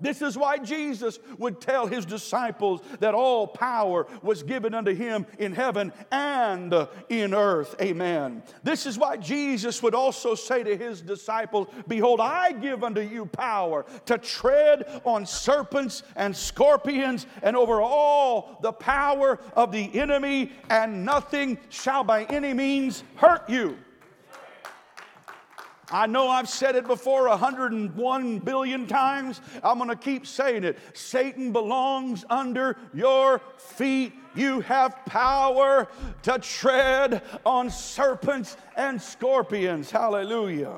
This 0.00 0.22
is 0.22 0.38
why 0.38 0.58
Jesus 0.58 1.18
would 1.38 1.60
tell 1.60 1.86
his 1.86 2.06
disciples 2.06 2.82
that 3.00 3.14
all 3.14 3.46
power 3.46 4.06
was 4.22 4.42
given 4.42 4.74
unto 4.74 4.94
him 4.94 5.26
in 5.38 5.52
heaven 5.52 5.92
and 6.12 6.74
in 7.08 7.34
earth. 7.34 7.74
Amen. 7.80 8.42
This 8.62 8.86
is 8.86 8.96
why 8.96 9.16
Jesus 9.16 9.82
would 9.82 9.94
also 9.94 10.34
say 10.34 10.62
to 10.62 10.76
his 10.76 11.00
disciples, 11.00 11.68
Behold, 11.88 12.20
I 12.20 12.52
give 12.52 12.84
unto 12.84 13.00
you 13.00 13.26
power 13.26 13.86
to 14.06 14.18
tread 14.18 15.00
on 15.04 15.26
serpents 15.26 16.04
and 16.14 16.36
scorpions 16.36 17.26
and 17.42 17.56
over 17.56 17.80
all 17.80 18.58
the 18.62 18.72
power 18.72 19.40
of 19.54 19.72
the 19.72 19.98
enemy, 19.98 20.52
and 20.70 21.04
nothing 21.04 21.58
shall 21.70 22.04
by 22.04 22.24
any 22.24 22.54
means 22.54 23.02
hurt 23.16 23.48
you. 23.48 23.76
I 25.90 26.06
know 26.06 26.28
I've 26.28 26.48
said 26.48 26.76
it 26.76 26.86
before 26.86 27.28
101 27.28 28.38
billion 28.40 28.86
times. 28.86 29.40
I'm 29.62 29.78
going 29.78 29.90
to 29.90 29.96
keep 29.96 30.26
saying 30.26 30.64
it. 30.64 30.78
Satan 30.92 31.52
belongs 31.52 32.24
under 32.28 32.76
your 32.92 33.40
feet. 33.56 34.12
You 34.34 34.60
have 34.60 35.04
power 35.06 35.88
to 36.22 36.38
tread 36.38 37.22
on 37.46 37.70
serpents 37.70 38.56
and 38.76 39.00
scorpions. 39.00 39.90
Hallelujah. 39.90 40.76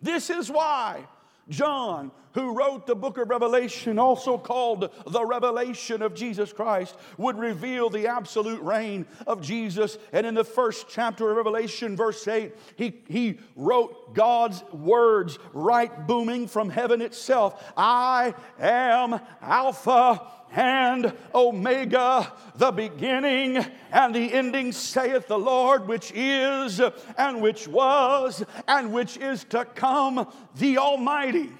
This 0.00 0.30
is 0.30 0.50
why 0.50 1.04
John, 1.48 2.12
who 2.32 2.54
wrote 2.54 2.86
the 2.86 2.94
book 2.94 3.18
of 3.18 3.28
Revelation, 3.28 3.98
also 3.98 4.38
called 4.38 4.90
the 5.06 5.24
revelation 5.24 6.02
of 6.02 6.14
Jesus 6.14 6.52
Christ, 6.52 6.96
would 7.16 7.38
reveal 7.38 7.90
the 7.90 8.06
absolute 8.06 8.60
reign 8.62 9.06
of 9.26 9.40
Jesus. 9.40 9.98
And 10.12 10.26
in 10.26 10.34
the 10.34 10.44
first 10.44 10.86
chapter 10.88 11.30
of 11.30 11.36
Revelation, 11.36 11.96
verse 11.96 12.26
8, 12.26 12.54
he, 12.76 13.00
he 13.08 13.38
wrote 13.56 14.14
God's 14.14 14.62
words 14.72 15.38
right 15.52 16.06
booming 16.06 16.48
from 16.48 16.70
heaven 16.70 17.02
itself 17.02 17.72
I 17.76 18.34
am 18.58 19.20
Alpha 19.40 20.22
and 20.54 21.12
Omega, 21.34 22.32
the 22.56 22.70
beginning 22.70 23.64
and 23.92 24.14
the 24.14 24.32
ending, 24.32 24.72
saith 24.72 25.26
the 25.26 25.38
Lord, 25.38 25.86
which 25.86 26.12
is, 26.14 26.80
and 27.16 27.42
which 27.42 27.68
was, 27.68 28.44
and 28.66 28.92
which 28.92 29.16
is 29.18 29.44
to 29.44 29.64
come, 29.64 30.26
the 30.56 30.78
Almighty. 30.78 31.50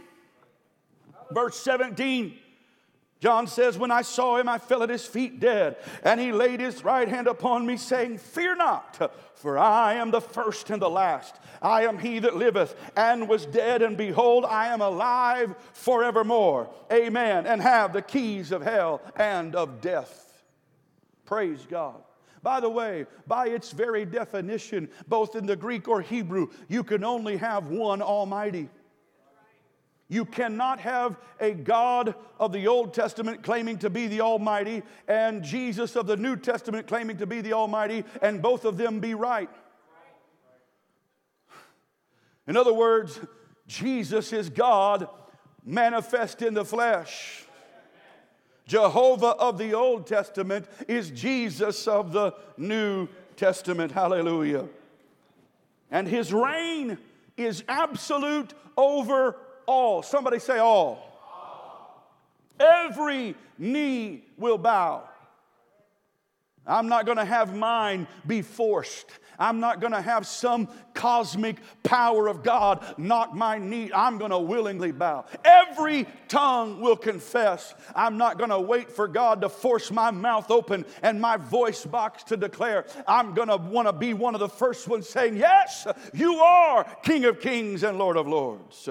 Verse 1.31 1.59
17. 1.61 2.37
John 3.21 3.49
says, 3.49 3.77
When 3.77 3.91
I 3.91 4.03
saw 4.03 4.37
him, 4.37 4.49
I 4.49 4.59
fell 4.59 4.83
at 4.83 4.91
his 4.91 5.05
feet 5.05 5.41
dead. 5.41 5.77
And 6.05 6.21
he 6.21 6.31
laid 6.31 6.61
his 6.61 6.85
right 6.85 7.09
hand 7.09 7.27
upon 7.27 7.67
me, 7.67 7.77
saying, 7.77 8.19
Fear 8.19 8.57
not, 8.57 9.13
for 9.35 9.59
I 9.59 9.95
am 9.95 10.11
the 10.11 10.21
first 10.21 10.71
and 10.71 10.81
the 10.81 10.91
last. 10.91 11.35
I 11.61 11.83
am 11.83 11.99
he 11.99 12.21
that 12.21 12.37
liveth 12.37 12.77
and 12.97 13.29
was 13.29 13.45
dead, 13.45 13.83
and 13.83 13.97
behold, 13.97 14.45
I 14.45 14.69
am 14.69 14.81
alive 14.81 15.55
forevermore. 15.73 16.71
Amen. 16.93 17.47
And 17.47 17.61
have 17.61 17.93
the 17.93 18.03
keys 18.03 18.53
of 18.53 18.63
hell 18.63 19.03
and 19.17 19.57
of 19.57 19.81
death. 19.81 20.45
Praise 21.25 21.67
God. 21.69 22.03
By 22.41 22.61
the 22.61 22.69
way, 22.69 23.07
by 23.27 23.49
its 23.49 23.73
very 23.73 24.05
definition, 24.07 24.89
both 25.09 25.35
in 25.35 25.45
the 25.45 25.57
Greek 25.57 25.89
or 25.89 26.01
Hebrew, 26.01 26.51
you 26.69 26.85
can 26.85 27.03
only 27.03 27.37
have 27.37 27.67
one 27.67 28.01
Almighty. 28.01 28.69
You 30.09 30.25
cannot 30.25 30.81
have 30.81 31.19
a 31.39 31.53
God 31.53 32.15
of 32.41 32.53
the 32.53 32.67
Old 32.67 32.95
Testament 32.95 33.43
claiming 33.43 33.79
to 33.79 33.91
be 33.91 34.07
the 34.07 34.23
Almighty 34.23 34.83
and 35.07 35.43
Jesus 35.43 35.97
of 35.97 36.07
the 36.07 36.17
New 36.17 36.37
Testament 36.37 36.87
claiming 36.87 37.19
to 37.19 37.27
be 37.27 37.43
the 37.43 37.53
Almighty 37.53 38.05
and 38.23 38.41
both 38.41 38.65
of 38.65 38.79
them 38.79 39.01
be 39.01 39.13
right. 39.13 39.51
In 42.47 42.57
other 42.57 42.73
words, 42.73 43.21
Jesus 43.67 44.33
is 44.33 44.49
God 44.49 45.09
manifest 45.63 46.41
in 46.41 46.55
the 46.55 46.65
flesh. 46.65 47.45
Jehovah 48.67 49.35
of 49.39 49.59
the 49.59 49.75
Old 49.75 50.07
Testament 50.07 50.67
is 50.89 51.11
Jesus 51.11 51.87
of 51.87 52.13
the 52.13 52.35
New 52.57 53.09
Testament. 53.37 53.93
Hallelujah. 53.93 54.69
And 55.91 56.09
his 56.09 56.33
reign 56.33 56.97
is 57.37 57.63
absolute 57.69 58.55
over 58.77 59.37
all. 59.69 60.03
Somebody 60.03 60.39
say 60.39 60.59
all. 60.59 60.99
all. 61.23 62.11
Every 62.59 63.35
knee 63.59 64.25
will 64.37 64.59
bow. 64.59 65.09
I'm 66.67 66.89
not 66.89 67.07
going 67.07 67.19
to 67.19 67.25
have 67.25 67.55
mine 67.55 68.07
be 68.27 68.43
forced. 68.43 69.07
I'm 69.39 69.61
not 69.61 69.81
going 69.81 69.93
to 69.93 70.01
have 70.01 70.27
some 70.27 70.69
cosmic 70.95 71.59
power 71.85 72.27
of 72.27 72.43
God 72.43 72.85
knock 72.99 73.35
my 73.35 73.57
knee. 73.57 73.91
I'm 73.95 74.19
going 74.19 74.33
to 74.33 74.39
willingly 74.39 74.91
bow. 74.91 75.27
Every 75.45 76.07
tongue 76.27 76.81
will 76.81 76.97
confess. 76.97 77.75
I'm 77.95 78.19
not 78.19 78.37
going 78.37 78.51
to 78.51 78.61
wait 78.61 78.91
for 78.91 79.07
God 79.07 79.41
to 79.43 79.49
force 79.49 79.93
my 79.93 80.11
mouth 80.11 80.51
open 80.51 80.85
and 81.03 81.21
my 81.21 81.37
voice 81.37 81.87
box 81.87 82.25
to 82.25 82.37
declare. 82.37 82.85
I'm 83.07 83.33
going 83.33 83.49
to 83.49 83.57
want 83.57 83.87
to 83.87 83.93
be 83.93 84.13
one 84.13 84.35
of 84.35 84.41
the 84.41 84.49
first 84.49 84.89
ones 84.89 85.09
saying, 85.09 85.37
Yes, 85.37 85.87
you 86.13 86.35
are 86.41 86.85
King 87.05 87.25
of 87.25 87.41
Kings 87.41 87.85
and 87.85 87.97
Lord 87.97 88.17
of 88.17 88.27
Lords. 88.27 88.89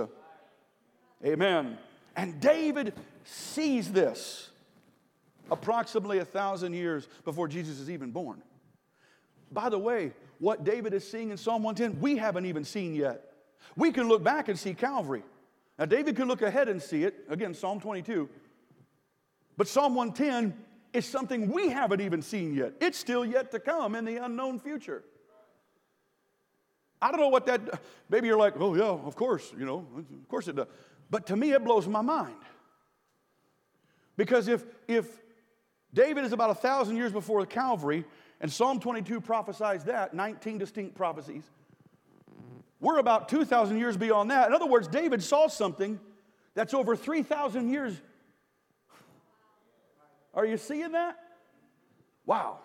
Amen. 1.25 1.77
And 2.15 2.39
David 2.39 2.93
sees 3.23 3.91
this 3.91 4.49
approximately 5.49 6.19
a 6.19 6.25
thousand 6.25 6.73
years 6.73 7.07
before 7.23 7.47
Jesus 7.47 7.79
is 7.79 7.89
even 7.89 8.11
born. 8.11 8.41
By 9.51 9.69
the 9.69 9.79
way, 9.79 10.11
what 10.39 10.63
David 10.63 10.93
is 10.93 11.09
seeing 11.09 11.31
in 11.31 11.37
Psalm 11.37 11.63
110, 11.63 12.01
we 12.01 12.17
haven't 12.17 12.45
even 12.45 12.63
seen 12.63 12.93
yet. 12.93 13.21
We 13.75 13.91
can 13.91 14.07
look 14.07 14.23
back 14.23 14.49
and 14.49 14.57
see 14.57 14.73
Calvary. 14.73 15.23
Now, 15.79 15.85
David 15.85 16.15
can 16.15 16.27
look 16.27 16.41
ahead 16.41 16.69
and 16.69 16.81
see 16.81 17.03
it. 17.03 17.25
Again, 17.29 17.53
Psalm 17.53 17.79
22. 17.79 18.27
But 19.55 19.67
Psalm 19.67 19.95
110 19.95 20.53
is 20.93 21.05
something 21.05 21.51
we 21.51 21.69
haven't 21.69 22.01
even 22.01 22.21
seen 22.21 22.53
yet. 22.53 22.73
It's 22.79 22.97
still 22.97 23.25
yet 23.25 23.51
to 23.51 23.59
come 23.59 23.95
in 23.95 24.05
the 24.05 24.17
unknown 24.17 24.59
future. 24.59 25.03
I 27.01 27.11
don't 27.11 27.19
know 27.19 27.29
what 27.29 27.45
that, 27.45 27.61
maybe 28.09 28.27
you're 28.27 28.37
like, 28.37 28.53
oh, 28.59 28.75
yeah, 28.75 28.83
of 28.83 29.15
course, 29.15 29.53
you 29.57 29.65
know, 29.65 29.85
of 29.97 30.27
course 30.27 30.47
it 30.47 30.55
does. 30.55 30.67
But 31.09 31.27
to 31.27 31.35
me, 31.35 31.51
it 31.51 31.63
blows 31.63 31.87
my 31.87 32.01
mind. 32.01 32.35
Because 34.15 34.47
if, 34.47 34.65
if 34.87 35.07
David 35.93 36.25
is 36.25 36.33
about 36.33 36.49
a 36.49 36.55
thousand 36.55 36.97
years 36.97 37.11
before 37.11 37.45
Calvary, 37.45 38.03
and 38.39 38.51
Psalm 38.51 38.79
22 38.79 39.21
prophesies 39.21 39.83
that 39.85 40.13
19 40.13 40.57
distinct 40.57 40.95
prophecies. 40.95 41.43
We're 42.79 42.99
about 42.99 43.29
2,000 43.29 43.77
years 43.77 43.97
beyond 43.97 44.29
that. 44.29 44.47
In 44.47 44.53
other 44.53 44.67
words, 44.67 44.87
David 44.87 45.23
saw 45.23 45.47
something 45.47 45.99
that's 46.53 46.73
over 46.73 46.95
3,000 46.95 47.69
years. 47.69 47.99
Are 50.33 50.45
you 50.45 50.57
seeing 50.57 50.91
that? 50.91 51.17
Wow. 52.25 52.59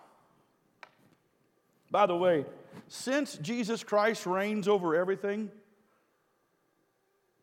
By 1.90 2.04
the 2.06 2.16
way, 2.16 2.44
since 2.88 3.36
Jesus 3.38 3.82
Christ 3.82 4.26
reigns 4.26 4.68
over 4.68 4.94
everything, 4.94 5.50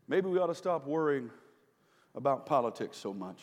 maybe 0.07 0.27
we 0.27 0.39
ought 0.39 0.47
to 0.47 0.55
stop 0.55 0.87
worrying 0.87 1.29
about 2.15 2.45
politics 2.45 2.97
so 2.97 3.13
much. 3.13 3.39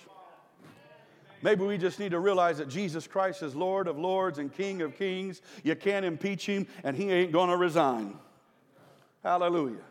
Maybe 1.43 1.64
we 1.64 1.78
just 1.78 2.00
need 2.00 2.12
to 2.12 2.19
realize 2.19 2.59
that 2.59 2.69
Jesus 2.69 3.07
Christ 3.07 3.43
is 3.43 3.55
Lord 3.55 3.88
of 3.88 3.99
lords 3.99 4.38
and 4.38 4.52
King 4.52 4.83
of 4.83 4.97
kings. 4.97 5.43
You 5.62 5.76
can't 5.76 6.05
impeach 6.05 6.47
him, 6.47 6.66
and 6.83 6.97
he 6.97 7.11
ain't 7.11 7.33
going 7.33 7.50
to 7.50 7.57
resign. 7.57 8.19
Hallelujah. 9.23 9.85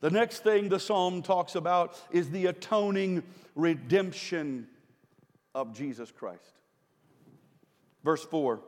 The 0.00 0.10
next 0.10 0.44
thing 0.44 0.68
the 0.68 0.78
psalm 0.78 1.22
talks 1.22 1.54
about 1.54 1.98
is 2.10 2.30
the 2.30 2.46
atoning 2.46 3.22
redemption 3.54 4.68
of 5.54 5.72
Jesus 5.72 6.12
Christ. 6.12 6.60
Verse 8.04 8.24
4, 8.24 8.60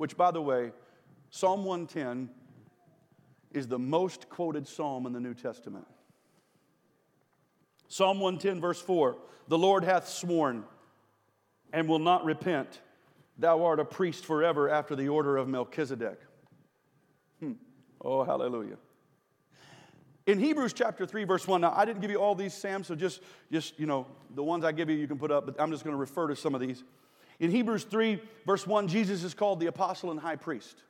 which, 0.00 0.16
by 0.16 0.30
the 0.30 0.40
way, 0.40 0.72
Psalm 1.28 1.62
110 1.62 2.30
is 3.52 3.68
the 3.68 3.78
most 3.78 4.30
quoted 4.30 4.66
psalm 4.66 5.04
in 5.04 5.12
the 5.12 5.20
New 5.20 5.34
Testament. 5.34 5.86
Psalm 7.86 8.18
110, 8.18 8.62
verse 8.62 8.80
4 8.80 9.18
The 9.48 9.58
Lord 9.58 9.84
hath 9.84 10.08
sworn 10.08 10.64
and 11.74 11.86
will 11.86 11.98
not 11.98 12.24
repent. 12.24 12.80
Thou 13.36 13.62
art 13.62 13.78
a 13.78 13.84
priest 13.84 14.24
forever 14.24 14.70
after 14.70 14.96
the 14.96 15.08
order 15.08 15.36
of 15.36 15.48
Melchizedek. 15.48 16.18
Hmm. 17.40 17.52
Oh, 18.00 18.24
hallelujah. 18.24 18.78
In 20.26 20.38
Hebrews 20.38 20.72
chapter 20.72 21.04
3, 21.04 21.24
verse 21.24 21.46
1, 21.46 21.60
now 21.60 21.74
I 21.76 21.84
didn't 21.84 22.00
give 22.00 22.10
you 22.10 22.22
all 22.22 22.34
these, 22.34 22.54
Sam, 22.54 22.84
so 22.84 22.94
just, 22.94 23.20
just 23.52 23.78
you 23.78 23.84
know, 23.84 24.06
the 24.34 24.42
ones 24.42 24.64
I 24.64 24.72
give 24.72 24.88
you, 24.88 24.96
you 24.96 25.06
can 25.06 25.18
put 25.18 25.30
up, 25.30 25.44
but 25.44 25.60
I'm 25.60 25.70
just 25.70 25.84
going 25.84 25.92
to 25.92 26.00
refer 26.00 26.26
to 26.28 26.36
some 26.36 26.54
of 26.54 26.62
these. 26.62 26.84
In 27.40 27.50
Hebrews 27.50 27.84
3, 27.84 28.20
verse 28.46 28.66
1, 28.66 28.86
Jesus 28.86 29.24
is 29.24 29.32
called 29.32 29.60
the 29.60 29.66
apostle 29.66 30.10
and 30.10 30.20
high 30.20 30.36
priest, 30.36 30.82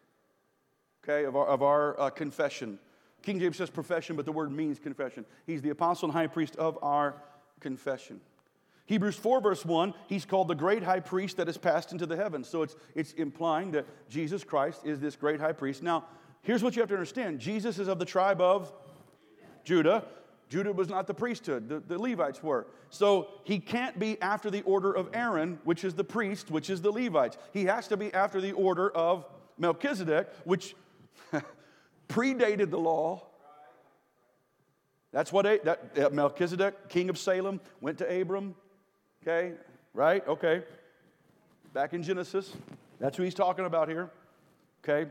okay, 1.05 1.25
of 1.25 1.37
our, 1.37 1.47
of 1.47 1.63
our 1.63 1.99
uh, 1.99 2.11
confession. 2.11 2.79
King 3.23 3.39
James 3.39 3.57
says 3.57 3.71
profession, 3.71 4.17
but 4.17 4.25
the 4.25 4.33
word 4.33 4.51
means 4.51 4.81
confession. 4.81 5.25
He's 5.47 5.63
the 5.63 5.71
apostle 5.71 6.09
and 6.09 6.13
high 6.13 6.27
priest 6.27 6.57
of 6.57 6.77
our 6.83 7.15
confession. 7.61 8.21
Hebrews 8.87 9.15
4, 9.15 9.41
verse 9.41 9.65
1, 9.65 9.95
he's 10.09 10.25
called 10.25 10.49
the 10.49 10.55
great 10.57 10.83
high 10.83 10.99
priest 10.99 11.37
that 11.37 11.47
has 11.47 11.57
passed 11.57 11.93
into 11.93 12.07
the 12.07 12.17
heavens. 12.17 12.49
So 12.49 12.63
it's, 12.63 12.75
it's 12.97 13.13
implying 13.13 13.71
that 13.71 13.87
Jesus 14.09 14.43
Christ 14.43 14.81
is 14.85 14.99
this 14.99 15.15
great 15.15 15.39
high 15.39 15.53
priest. 15.53 15.85
Now, 15.85 16.07
here's 16.43 16.65
what 16.65 16.75
you 16.75 16.83
have 16.83 16.89
to 16.89 16.97
understand 16.97 17.39
Jesus 17.39 17.79
is 17.79 17.87
of 17.87 18.01
the 18.01 18.05
tribe 18.05 18.41
of 18.41 18.73
Judah. 19.63 20.05
Judah 20.51 20.73
was 20.73 20.89
not 20.89 21.07
the 21.07 21.15
priesthood, 21.15 21.69
the, 21.69 21.79
the 21.79 21.97
Levites 21.97 22.43
were. 22.43 22.67
So 22.91 23.29
he 23.45 23.61
can't 23.61 23.99
be 24.01 24.21
after 24.21 24.51
the 24.51 24.63
order 24.63 24.93
of 24.93 25.09
Aaron, 25.15 25.61
which 25.63 25.85
is 25.85 25.95
the 25.95 26.03
priest, 26.03 26.51
which 26.51 26.69
is 26.69 26.83
the 26.83 26.91
Levites. 26.91 27.39
He 27.53 27.65
has 27.67 27.87
to 27.87 27.97
be 27.97 28.13
after 28.13 28.41
the 28.41 28.51
order 28.53 28.91
of 28.91 29.25
Melchizedek, 29.59 30.29
which 30.43 30.75
predated 32.09 32.71
the 32.71 32.81
law. 32.81 33.23
That's 35.13 35.33
what 35.33 35.45
that, 35.45 36.13
Melchizedek, 36.13 36.89
king 36.89 37.11
of 37.11 37.19
Salem, 37.19 37.61
went 37.81 37.99
to 37.99 38.21
Abram. 38.21 38.57
Okay, 39.23 39.53
right? 39.95 40.27
Okay. 40.27 40.65
Back 41.73 41.93
in 41.93 42.03
Genesis. 42.03 42.53
That's 42.99 43.17
who 43.17 43.23
he's 43.23 43.35
talking 43.35 43.67
about 43.67 43.89
here. 43.89 44.11
Okay. 44.83 45.11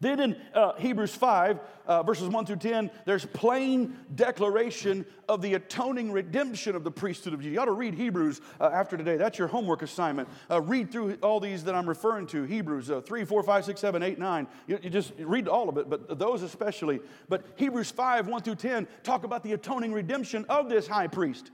Then 0.00 0.20
in 0.20 0.36
uh, 0.54 0.74
Hebrews 0.74 1.14
5, 1.14 1.58
uh, 1.86 2.02
verses 2.02 2.28
1 2.28 2.46
through 2.46 2.56
10, 2.56 2.90
there's 3.04 3.24
plain 3.26 3.96
declaration 4.14 5.04
of 5.28 5.42
the 5.42 5.54
atoning 5.54 6.12
redemption 6.12 6.76
of 6.76 6.84
the 6.84 6.90
priesthood 6.90 7.32
of 7.32 7.40
Jesus. 7.40 7.54
You 7.54 7.60
ought 7.60 7.64
to 7.64 7.72
read 7.72 7.94
Hebrews 7.94 8.40
uh, 8.60 8.70
after 8.72 8.96
today. 8.96 9.16
That's 9.16 9.38
your 9.38 9.48
homework 9.48 9.82
assignment. 9.82 10.28
Uh, 10.50 10.60
read 10.60 10.92
through 10.92 11.14
all 11.22 11.40
these 11.40 11.64
that 11.64 11.74
I'm 11.74 11.88
referring 11.88 12.26
to 12.28 12.44
Hebrews 12.44 12.90
uh, 12.90 13.00
3, 13.00 13.24
4, 13.24 13.42
5, 13.42 13.64
6, 13.64 13.80
7, 13.80 14.02
8, 14.02 14.18
9. 14.18 14.46
You, 14.66 14.78
you 14.82 14.90
just 14.90 15.12
read 15.18 15.48
all 15.48 15.68
of 15.68 15.78
it, 15.78 15.90
but 15.90 16.18
those 16.18 16.42
especially. 16.42 17.00
But 17.28 17.44
Hebrews 17.56 17.90
5, 17.90 18.28
1 18.28 18.42
through 18.42 18.54
10, 18.56 18.86
talk 19.02 19.24
about 19.24 19.42
the 19.42 19.54
atoning 19.54 19.92
redemption 19.92 20.44
of 20.48 20.68
this 20.68 20.86
high 20.86 21.08
priest 21.08 21.50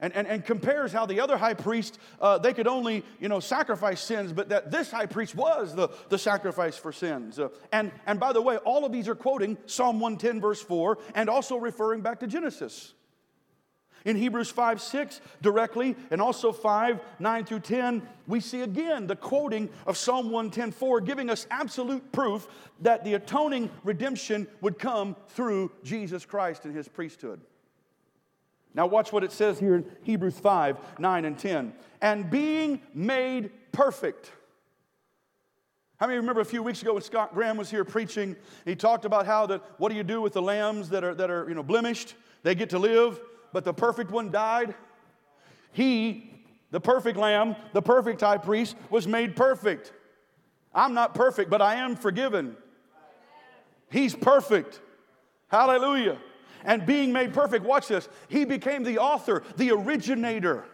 and, 0.00 0.14
and, 0.14 0.26
and 0.26 0.44
compares 0.44 0.92
how 0.92 1.06
the 1.06 1.20
other 1.20 1.36
high 1.36 1.54
priest, 1.54 1.98
uh, 2.20 2.38
they 2.38 2.52
could 2.52 2.66
only, 2.66 3.04
you 3.18 3.28
know, 3.28 3.40
sacrifice 3.40 4.00
sins, 4.00 4.32
but 4.32 4.48
that 4.48 4.70
this 4.70 4.90
high 4.90 5.06
priest 5.06 5.34
was 5.34 5.74
the, 5.74 5.88
the 6.08 6.18
sacrifice 6.18 6.76
for 6.76 6.92
sins. 6.92 7.38
Uh, 7.38 7.48
and, 7.72 7.92
and 8.06 8.18
by 8.18 8.32
the 8.32 8.42
way, 8.42 8.56
all 8.58 8.84
of 8.84 8.92
these 8.92 9.08
are 9.08 9.14
quoting 9.14 9.56
Psalm 9.66 10.00
110, 10.00 10.40
verse 10.40 10.62
4, 10.62 10.98
and 11.14 11.28
also 11.28 11.56
referring 11.56 12.00
back 12.00 12.20
to 12.20 12.26
Genesis. 12.26 12.94
In 14.04 14.16
Hebrews 14.16 14.50
5 14.50 14.80
6 14.80 15.20
directly, 15.42 15.94
and 16.10 16.22
also 16.22 16.52
5 16.52 17.00
9 17.18 17.44
through 17.44 17.60
10, 17.60 18.08
we 18.26 18.40
see 18.40 18.62
again 18.62 19.06
the 19.06 19.16
quoting 19.16 19.68
of 19.86 19.98
Psalm 19.98 20.30
110 20.30 20.72
4, 20.72 21.02
giving 21.02 21.28
us 21.28 21.46
absolute 21.50 22.10
proof 22.10 22.48
that 22.80 23.04
the 23.04 23.14
atoning 23.14 23.70
redemption 23.84 24.46
would 24.62 24.78
come 24.78 25.16
through 25.28 25.70
Jesus 25.84 26.24
Christ 26.24 26.64
and 26.64 26.74
his 26.74 26.88
priesthood. 26.88 27.42
Now, 28.74 28.86
watch 28.86 29.12
what 29.12 29.24
it 29.24 29.32
says 29.32 29.58
here 29.58 29.74
in 29.74 29.84
Hebrews 30.02 30.38
5 30.38 30.98
9 30.98 31.24
and 31.24 31.38
10. 31.38 31.72
And 32.00 32.30
being 32.30 32.80
made 32.94 33.50
perfect. 33.72 34.32
How 35.98 36.06
many 36.06 36.16
remember 36.16 36.40
a 36.40 36.46
few 36.46 36.62
weeks 36.62 36.80
ago 36.80 36.94
when 36.94 37.02
Scott 37.02 37.34
Graham 37.34 37.56
was 37.56 37.70
here 37.70 37.84
preaching? 37.84 38.34
He 38.64 38.74
talked 38.74 39.04
about 39.04 39.26
how 39.26 39.46
that 39.46 39.62
what 39.78 39.90
do 39.90 39.96
you 39.96 40.04
do 40.04 40.22
with 40.22 40.32
the 40.32 40.42
lambs 40.42 40.88
that 40.90 41.04
are, 41.04 41.14
that 41.14 41.30
are 41.30 41.46
you 41.48 41.54
know, 41.54 41.62
blemished? 41.62 42.14
They 42.42 42.54
get 42.54 42.70
to 42.70 42.78
live, 42.78 43.20
but 43.52 43.64
the 43.64 43.74
perfect 43.74 44.10
one 44.10 44.30
died. 44.30 44.74
He 45.72 46.30
the 46.70 46.80
perfect 46.80 47.18
lamb, 47.18 47.56
the 47.72 47.82
perfect 47.82 48.20
high 48.20 48.38
priest, 48.38 48.76
was 48.90 49.06
made 49.06 49.34
perfect. 49.36 49.92
I'm 50.72 50.94
not 50.94 51.14
perfect, 51.14 51.50
but 51.50 51.60
I 51.60 51.76
am 51.76 51.96
forgiven. 51.96 52.56
He's 53.90 54.14
perfect. 54.14 54.80
Hallelujah. 55.48 56.18
And 56.64 56.84
being 56.86 57.12
made 57.12 57.32
perfect, 57.32 57.64
watch 57.64 57.88
this, 57.88 58.08
he 58.28 58.44
became 58.44 58.82
the 58.82 58.98
author, 58.98 59.42
the 59.56 59.70
originator, 59.70 60.64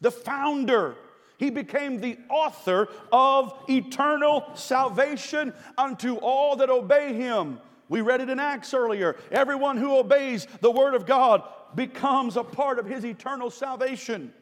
the 0.00 0.10
founder. 0.10 0.96
He 1.38 1.50
became 1.50 2.00
the 2.00 2.18
author 2.30 2.88
of 3.12 3.54
eternal 3.68 4.44
salvation 4.54 5.52
unto 5.76 6.16
all 6.16 6.56
that 6.56 6.70
obey 6.70 7.12
him. 7.12 7.60
We 7.88 8.00
read 8.00 8.20
it 8.20 8.30
in 8.30 8.38
Acts 8.38 8.72
earlier. 8.72 9.16
Everyone 9.30 9.76
who 9.76 9.96
obeys 9.96 10.46
the 10.60 10.70
word 10.70 10.94
of 10.94 11.06
God 11.06 11.42
becomes 11.74 12.36
a 12.36 12.44
part 12.44 12.78
of 12.78 12.86
his 12.86 13.04
eternal 13.04 13.50
salvation. 13.50 14.32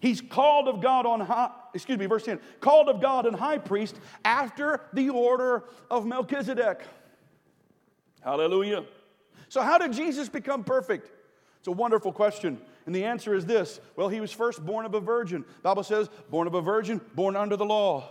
He's 0.00 0.20
called 0.20 0.68
of 0.68 0.80
God 0.80 1.06
on 1.06 1.20
high, 1.20 1.50
excuse 1.72 1.98
me, 1.98 2.06
verse 2.06 2.24
10, 2.24 2.38
called 2.60 2.88
of 2.88 3.00
God 3.00 3.26
and 3.26 3.34
high 3.34 3.58
priest 3.58 3.96
after 4.24 4.82
the 4.92 5.08
order 5.08 5.64
of 5.90 6.06
Melchizedek. 6.06 6.82
Hallelujah. 8.22 8.84
So, 9.54 9.62
how 9.62 9.78
did 9.78 9.92
Jesus 9.92 10.28
become 10.28 10.64
perfect? 10.64 11.12
It's 11.60 11.68
a 11.68 11.70
wonderful 11.70 12.12
question. 12.12 12.60
And 12.86 12.94
the 12.94 13.04
answer 13.04 13.36
is 13.36 13.46
this 13.46 13.78
well, 13.94 14.08
he 14.08 14.20
was 14.20 14.32
first 14.32 14.66
born 14.66 14.84
of 14.84 14.94
a 14.94 15.00
virgin. 15.00 15.44
Bible 15.62 15.84
says, 15.84 16.10
born 16.28 16.48
of 16.48 16.54
a 16.54 16.60
virgin, 16.60 17.00
born 17.14 17.36
under 17.36 17.56
the 17.56 17.64
law. 17.64 18.10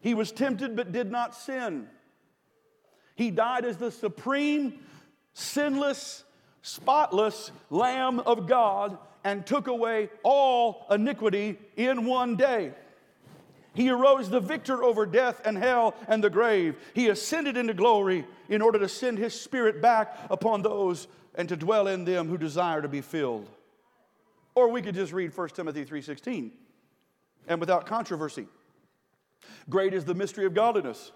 He 0.00 0.14
was 0.14 0.32
tempted 0.32 0.74
but 0.74 0.90
did 0.90 1.12
not 1.12 1.36
sin. 1.36 1.86
He 3.14 3.30
died 3.30 3.64
as 3.64 3.76
the 3.76 3.92
supreme, 3.92 4.80
sinless, 5.34 6.24
spotless 6.62 7.52
Lamb 7.70 8.18
of 8.18 8.48
God 8.48 8.98
and 9.22 9.46
took 9.46 9.68
away 9.68 10.10
all 10.24 10.84
iniquity 10.90 11.60
in 11.76 12.06
one 12.06 12.34
day. 12.34 12.72
He 13.74 13.90
arose 13.90 14.28
the 14.28 14.40
victor 14.40 14.82
over 14.82 15.06
death 15.06 15.40
and 15.44 15.56
hell 15.56 15.94
and 16.08 16.22
the 16.22 16.30
grave. 16.30 16.76
He 16.94 17.08
ascended 17.08 17.56
into 17.56 17.74
glory 17.74 18.26
in 18.48 18.62
order 18.62 18.78
to 18.78 18.88
send 18.88 19.18
his 19.18 19.38
spirit 19.38 19.80
back 19.80 20.18
upon 20.30 20.62
those 20.62 21.06
and 21.34 21.48
to 21.48 21.56
dwell 21.56 21.86
in 21.86 22.04
them 22.04 22.28
who 22.28 22.36
desire 22.36 22.82
to 22.82 22.88
be 22.88 23.00
filled. 23.00 23.48
Or 24.54 24.68
we 24.68 24.82
could 24.82 24.94
just 24.94 25.12
read 25.12 25.32
1 25.32 25.54
Timothy 25.54 25.84
3:16 25.84 26.50
and 27.46 27.60
without 27.60 27.86
controversy. 27.86 28.48
Great 29.68 29.94
is 29.94 30.04
the 30.04 30.14
mystery 30.14 30.46
of 30.46 30.54
godliness. 30.54 31.12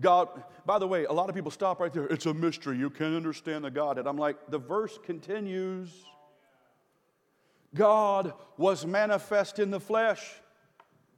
God, 0.00 0.28
by 0.64 0.78
the 0.78 0.86
way, 0.86 1.04
a 1.04 1.12
lot 1.12 1.28
of 1.28 1.34
people 1.34 1.50
stop 1.50 1.80
right 1.80 1.92
there. 1.92 2.06
It's 2.06 2.26
a 2.26 2.34
mystery. 2.34 2.78
You 2.78 2.90
can't 2.90 3.14
understand 3.14 3.64
the 3.64 3.70
Godhead. 3.70 4.06
I'm 4.06 4.16
like, 4.16 4.36
the 4.48 4.58
verse 4.58 4.98
continues. 5.04 5.90
God 7.74 8.32
was 8.56 8.86
manifest 8.86 9.58
in 9.58 9.70
the 9.70 9.80
flesh. 9.80 10.41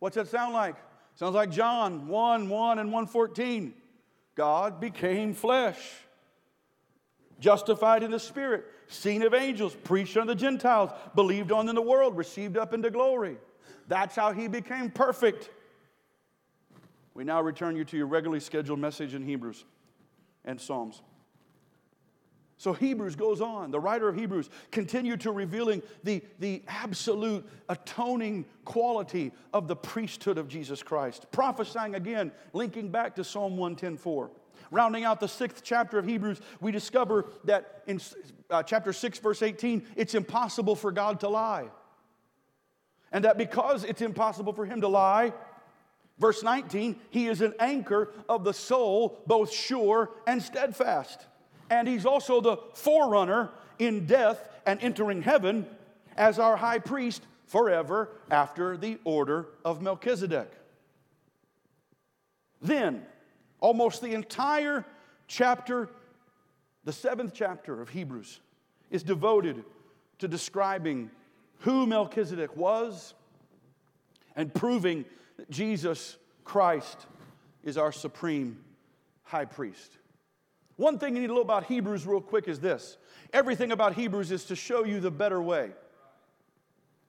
What's 0.05 0.17
that 0.17 0.29
sound 0.29 0.53
like? 0.53 0.77
Sounds 1.15 1.35
like 1.35 1.51
John 1.51 2.09
1 2.09 2.49
1 2.51 2.79
and 2.79 2.93
114. 2.93 3.73
God 4.35 4.79
became 4.79 5.33
flesh, 5.33 5.79
justified 7.41 8.03
in 8.03 8.11
the 8.11 8.21
Spirit, 8.21 8.67
seen 8.87 9.23
of 9.23 9.33
angels, 9.33 9.75
preached 9.75 10.19
unto 10.19 10.35
the 10.35 10.35
Gentiles, 10.35 10.91
believed 11.15 11.53
on 11.53 11.71
in 11.71 11.75
the 11.75 11.81
world, 11.81 12.19
received 12.19 12.59
up 12.59 12.75
into 12.75 12.91
glory. 12.91 13.39
That's 13.89 14.15
how 14.15 14.33
he 14.33 14.47
became 14.47 14.91
perfect. 14.91 15.49
We 17.15 17.25
now 17.25 17.41
return 17.41 17.75
you 17.75 17.87
to 17.87 17.97
your 17.97 18.07
regularly 18.07 18.41
scheduled 18.41 18.81
message 18.81 19.15
in 19.15 19.23
Hebrews 19.23 19.65
and 20.45 20.61
Psalms. 20.61 21.01
So 22.57 22.73
Hebrews 22.73 23.17
goes 23.17 23.41
on. 23.41 23.71
The 23.71 23.81
writer 23.81 24.09
of 24.09 24.17
Hebrews 24.17 24.49
continued 24.71 25.21
to 25.23 25.33
revealing 25.33 25.83
the, 26.05 26.23
the 26.39 26.63
absolute 26.69 27.45
atoning 27.69 28.45
quality 28.65 29.33
of 29.53 29.67
the 29.67 29.77
priesthood 29.77 30.39
of 30.39 30.49
Jesus 30.49 30.83
Christ, 30.83 31.27
prophesying 31.33 31.95
again, 31.95 32.31
linking 32.53 32.91
back 32.91 33.17
to 33.17 33.25
Psalm 33.25 33.57
110.4. 33.57 34.31
Rounding 34.71 35.05
out 35.05 35.21
the 35.21 35.29
sixth 35.29 35.63
chapter 35.63 35.99
of 35.99 36.07
Hebrews, 36.07 36.41
we 36.61 36.73
discover 36.73 37.27
that 37.45 37.83
in 37.87 38.01
uh, 38.51 38.63
chapter 38.63 38.93
6, 38.93 39.19
verse 39.19 39.43
18, 39.43 39.87
it's 39.97 40.15
impossible 40.15 40.77
for 40.77 40.91
God 40.91 41.21
to 41.21 41.29
lie. 41.29 41.69
And 43.13 43.25
that 43.25 43.37
because 43.37 43.85
it's 43.85 44.01
impossible 44.01 44.53
for 44.53 44.65
him 44.65 44.81
to 44.81 44.89
lie, 44.89 45.33
verse 46.19 46.43
19, 46.43 46.97
he 47.11 47.27
is 47.27 47.41
an 47.41 47.55
anchor 47.59 48.13
of 48.29 48.43
the 48.43 48.55
soul, 48.55 49.19
both 49.27 49.53
sure 49.53 50.11
and 50.27 50.43
steadfast 50.43 51.27
and 51.71 51.89
he's 51.89 52.07
also 52.07 52.41
the 52.41 52.57
forerunner 52.75 53.51
in 53.79 54.07
death 54.07 54.49
and 54.67 54.81
entering 54.83 55.23
heaven 55.23 55.67
as 56.17 56.39
our 56.39 56.57
high 56.57 56.79
priest 56.79 57.23
forever 57.47 58.11
after 58.31 58.77
the 58.77 58.99
order 59.05 59.47
of 59.65 59.83
Melchizedek. 59.83 60.51
Then, 62.61 63.05
almost 63.61 64.01
the 64.01 64.15
entire 64.15 64.85
chapter, 65.27 65.89
the 66.85 66.93
seventh 66.93 67.33
chapter 67.35 67.81
of 67.81 67.91
Hebrews, 67.91 68.41
is 68.91 69.03
devoted 69.03 69.65
to 70.19 70.29
describing 70.29 71.11
who 71.61 71.87
Melchizedek 71.87 72.57
was 72.57 73.15
and 74.37 74.53
proving 74.53 75.05
that 75.37 75.51
Jesus 75.51 76.17
Christ 76.45 77.07
is 77.63 77.77
our 77.79 77.93
supreme 77.93 78.59
high 79.23 79.45
priest. 79.45 79.99
One 80.77 80.99
thing 80.99 81.15
you 81.15 81.21
need 81.21 81.29
to 81.29 81.35
know 81.35 81.41
about 81.41 81.65
Hebrews, 81.65 82.07
real 82.07 82.21
quick, 82.21 82.49
is 82.49 82.61
this 82.61 82.99
everything 83.33 83.73
about 83.73 83.95
Hebrews 83.95 84.31
is 84.31 84.45
to 84.47 84.57
show 84.57 84.85
you 84.85 85.01
the 85.01 85.11
better 85.11 85.41
way. 85.41 85.71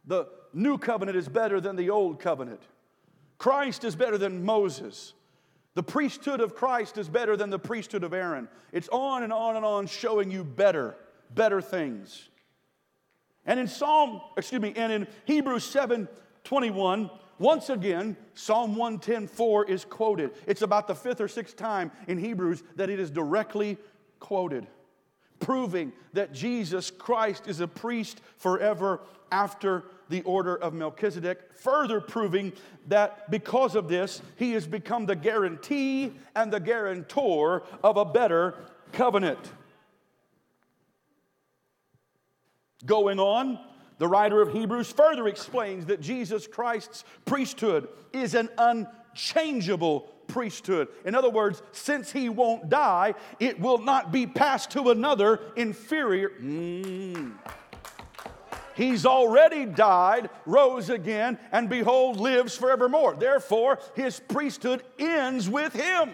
The 0.05 0.27
new 0.53 0.77
covenant 0.77 1.17
is 1.17 1.27
better 1.27 1.59
than 1.59 1.75
the 1.75 1.89
old 1.89 2.19
covenant, 2.19 2.61
Christ 3.37 3.83
is 3.83 3.95
better 3.95 4.17
than 4.17 4.43
Moses. 4.43 5.13
The 5.73 5.83
priesthood 5.83 6.39
of 6.39 6.55
Christ 6.55 6.97
is 6.97 7.09
better 7.09 7.35
than 7.35 7.49
the 7.49 7.59
priesthood 7.59 8.05
of 8.05 8.13
Aaron. 8.13 8.47
It's 8.71 8.87
on 8.93 9.23
and 9.23 9.33
on 9.33 9.57
and 9.57 9.65
on 9.65 9.87
showing 9.87 10.31
you 10.31 10.45
better, 10.45 10.95
better 11.31 11.59
things. 11.59 12.29
And 13.45 13.59
in 13.59 13.67
Psalm, 13.67 14.21
excuse 14.37 14.61
me, 14.61 14.73
and 14.77 14.91
in 14.91 15.07
Hebrews 15.25 15.65
7 15.65 16.07
21, 16.45 17.09
once 17.37 17.69
again, 17.69 18.15
Psalm 18.33 18.75
110:4 18.75 19.69
is 19.69 19.85
quoted. 19.85 20.31
It's 20.47 20.61
about 20.61 20.87
the 20.87 20.95
fifth 20.95 21.19
or 21.19 21.27
sixth 21.27 21.55
time 21.55 21.91
in 22.07 22.17
Hebrews 22.17 22.63
that 22.75 22.89
it 22.89 22.99
is 22.99 23.11
directly 23.11 23.77
quoted, 24.19 24.67
proving 25.39 25.91
that 26.13 26.31
Jesus 26.31 26.89
Christ 26.91 27.47
is 27.47 27.59
a 27.59 27.67
priest 27.67 28.21
forever 28.37 29.01
after 29.31 29.83
the 30.09 30.21
order 30.21 30.55
of 30.55 30.73
Melchizedek, 30.73 31.53
further 31.53 31.99
proving 31.99 32.53
that 32.87 33.29
because 33.31 33.75
of 33.75 33.87
this, 33.87 34.21
he 34.35 34.53
has 34.53 34.67
become 34.67 35.05
the 35.05 35.15
guarantee 35.15 36.13
and 36.35 36.53
the 36.53 36.59
guarantor 36.59 37.63
of 37.83 37.97
a 37.97 38.05
better 38.05 38.55
covenant. 38.91 39.39
Going 42.85 43.19
on, 43.19 43.59
the 43.97 44.07
writer 44.07 44.41
of 44.41 44.51
Hebrews 44.51 44.91
further 44.91 45.27
explains 45.27 45.85
that 45.85 46.01
Jesus 46.01 46.47
Christ's 46.47 47.05
priesthood 47.23 47.87
is 48.11 48.35
an 48.35 48.49
unchangeable 48.57 50.01
priesthood. 50.27 50.89
In 51.05 51.15
other 51.15 51.29
words, 51.29 51.61
since 51.71 52.11
he 52.11 52.29
won't 52.29 52.69
die, 52.69 53.13
it 53.39 53.59
will 53.59 53.77
not 53.77 54.11
be 54.11 54.27
passed 54.27 54.71
to 54.71 54.89
another 54.89 55.39
inferior. 55.55 56.31
Mm. 56.41 57.33
He's 58.75 59.05
already 59.05 59.65
died, 59.65 60.29
rose 60.45 60.89
again, 60.89 61.39
and 61.53 61.69
behold, 61.69 62.19
lives 62.19 62.57
forevermore. 62.57 63.15
Therefore, 63.15 63.79
his 63.95 64.19
priesthood 64.19 64.83
ends 64.99 65.49
with 65.49 65.71
him. 65.71 66.11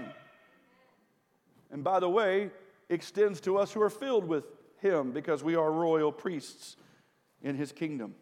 And 1.71 1.83
by 1.83 1.99
the 1.99 2.09
way, 2.09 2.51
extends 2.89 3.41
to 3.41 3.57
us 3.57 3.71
who 3.71 3.81
are 3.81 3.89
filled 3.89 4.25
with 4.25 4.45
him 4.77 5.11
because 5.11 5.43
we 5.43 5.55
are 5.55 5.71
royal 5.71 6.11
priests 6.11 6.75
in 7.43 7.55
his 7.55 7.71
kingdom. 7.71 8.15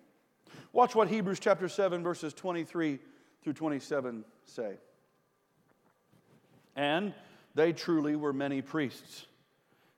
Watch 0.74 0.96
what 0.96 1.08
Hebrews 1.08 1.40
chapter 1.40 1.68
7, 1.68 2.04
verses 2.04 2.34
23 2.34 3.00
through 3.44 3.54
27 3.54 4.24
say. 4.46 4.76
And 6.76 7.14
they 7.56 7.74
truly 7.74 8.16
were 8.16 8.34
many 8.34 8.62
priests, 8.62 9.26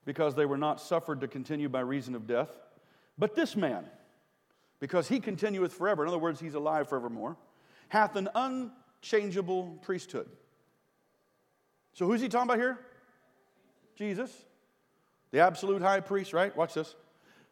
because 0.04 0.34
they 0.34 0.46
were 0.46 0.58
not 0.58 0.80
suffered 0.80 1.20
to 1.20 1.28
continue 1.28 1.68
by 1.68 1.80
reason 1.80 2.14
of 2.14 2.26
death. 2.26 2.50
But 3.18 3.34
this 3.34 3.54
man, 3.54 3.84
because 4.80 5.06
he 5.08 5.20
continueth 5.20 5.72
forever, 5.72 6.02
in 6.02 6.08
other 6.08 6.18
words, 6.18 6.40
he's 6.40 6.54
alive 6.54 6.88
forevermore, 6.88 7.36
hath 7.88 8.16
an 8.16 8.28
unchangeable 8.34 9.78
priesthood. 9.82 10.28
So 11.92 12.06
who's 12.06 12.20
he 12.20 12.28
talking 12.28 12.48
about 12.48 12.58
here? 12.58 12.78
Jesus, 13.94 14.34
the 15.30 15.40
absolute 15.40 15.82
high 15.82 16.00
priest, 16.00 16.32
right? 16.32 16.56
Watch 16.56 16.74
this. 16.74 16.96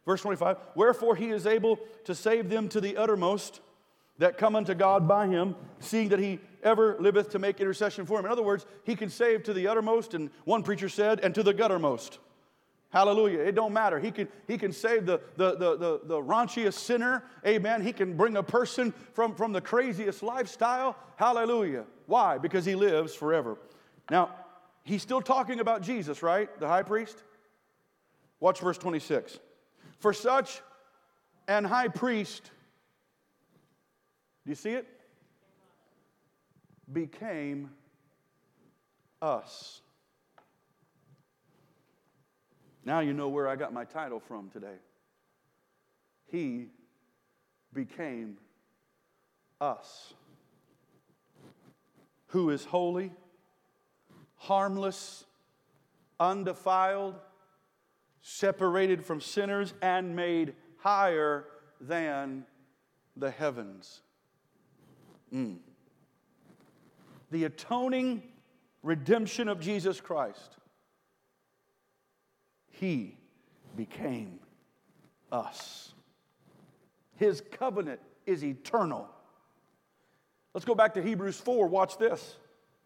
Verse 0.07 0.23
25, 0.23 0.57
wherefore 0.75 1.15
he 1.15 1.31
is 1.31 1.47
able 1.47 1.79
to 2.05 2.15
save 2.15 2.49
them 2.49 2.69
to 2.71 2.81
the 2.81 2.97
uttermost 2.97 3.61
that 4.19 4.39
come 4.39 4.55
unto 4.57 4.75
God 4.75 5.09
by 5.09 5.27
him, 5.27 5.57
seeing 5.79 6.09
that 6.11 6.19
he 6.19 6.41
ever 6.63 6.97
liveth 7.01 7.31
to 7.31 7.39
make 7.39 7.61
intercession 7.61 8.07
for 8.07 8.19
him. 8.19 8.27
In 8.27 8.31
other 8.31 8.43
words, 8.43 8.67
he 8.85 8.95
can 8.95 9.09
save 9.09 9.43
to 9.45 9.55
the 9.55 9.67
uttermost, 9.67 10.15
and 10.15 10.31
one 10.45 10.63
preacher 10.63 10.89
said, 10.89 11.21
and 11.21 11.35
to 11.35 11.43
the 11.43 11.55
guttermost. 11.55 12.19
Hallelujah. 12.91 13.39
It 13.39 13.55
don't 13.55 13.73
matter. 13.73 14.01
He 14.01 14.11
can, 14.11 14.29
he 14.49 14.59
can 14.59 14.73
save 14.73 15.07
the, 15.07 15.21
the, 15.37 15.53
the, 15.53 15.77
the, 15.77 16.01
the 16.05 16.17
raunchiest 16.21 16.75
sinner. 16.75 17.23
Amen. 17.47 17.83
He 17.83 17.93
can 17.93 18.17
bring 18.17 18.37
a 18.37 18.43
person 18.43 18.93
from, 19.13 19.35
from 19.37 19.53
the 19.53 19.61
craziest 19.61 20.23
lifestyle. 20.23 20.97
Hallelujah. 21.17 21.85
Why? 22.07 22.37
Because 22.37 22.65
he 22.65 22.75
lives 22.75 23.15
forever. 23.15 23.59
Now, 24.11 24.35
he's 24.83 25.03
still 25.03 25.23
talking 25.23 25.61
about 25.61 25.83
Jesus, 25.83 26.23
right? 26.23 26.49
The 26.59 26.67
high 26.67 26.83
priest? 26.83 27.23
Watch 28.41 28.61
verse 28.61 28.77
26. 28.77 29.39
For 30.01 30.13
such 30.15 30.63
an 31.47 31.65
high 31.65 31.89
priest, 31.89 32.51
do 34.45 34.51
you 34.51 34.55
see 34.55 34.71
it? 34.71 34.87
Became 36.91 37.71
us. 39.21 39.83
Now 42.85 43.01
you 43.01 43.13
know 43.13 43.29
where 43.29 43.47
I 43.47 43.57
got 43.57 43.73
my 43.75 43.85
title 43.85 44.21
from 44.21 44.49
today. 44.49 44.79
He 46.27 46.69
became 47.75 48.39
us. 49.61 50.15
Who 52.29 52.51
is 52.51 52.65
holy, 52.65 53.13
harmless, 54.37 55.25
undefiled, 56.19 57.17
separated 58.23 59.05
from 59.05 59.21
sinners, 59.21 59.75
and 59.83 60.15
made 60.15 60.55
higher 60.79 61.45
than 61.81 62.45
the 63.17 63.31
heavens. 63.31 64.03
Mm. 65.33 65.59
The 67.31 67.45
atoning 67.45 68.23
redemption 68.83 69.49
of 69.49 69.61
Jesus 69.61 70.01
Christ 70.01 70.57
he 72.81 73.15
became 73.77 74.41
us. 75.31 75.93
His 77.17 77.43
covenant 77.53 78.01
is 78.25 78.43
eternal. 78.43 79.07
Let's 80.55 80.65
go 80.65 80.75
back 80.75 80.95
to 80.95 81.03
Hebrews 81.03 81.39
4. 81.39 81.69
Watch 81.69 81.99
this. 81.99 82.37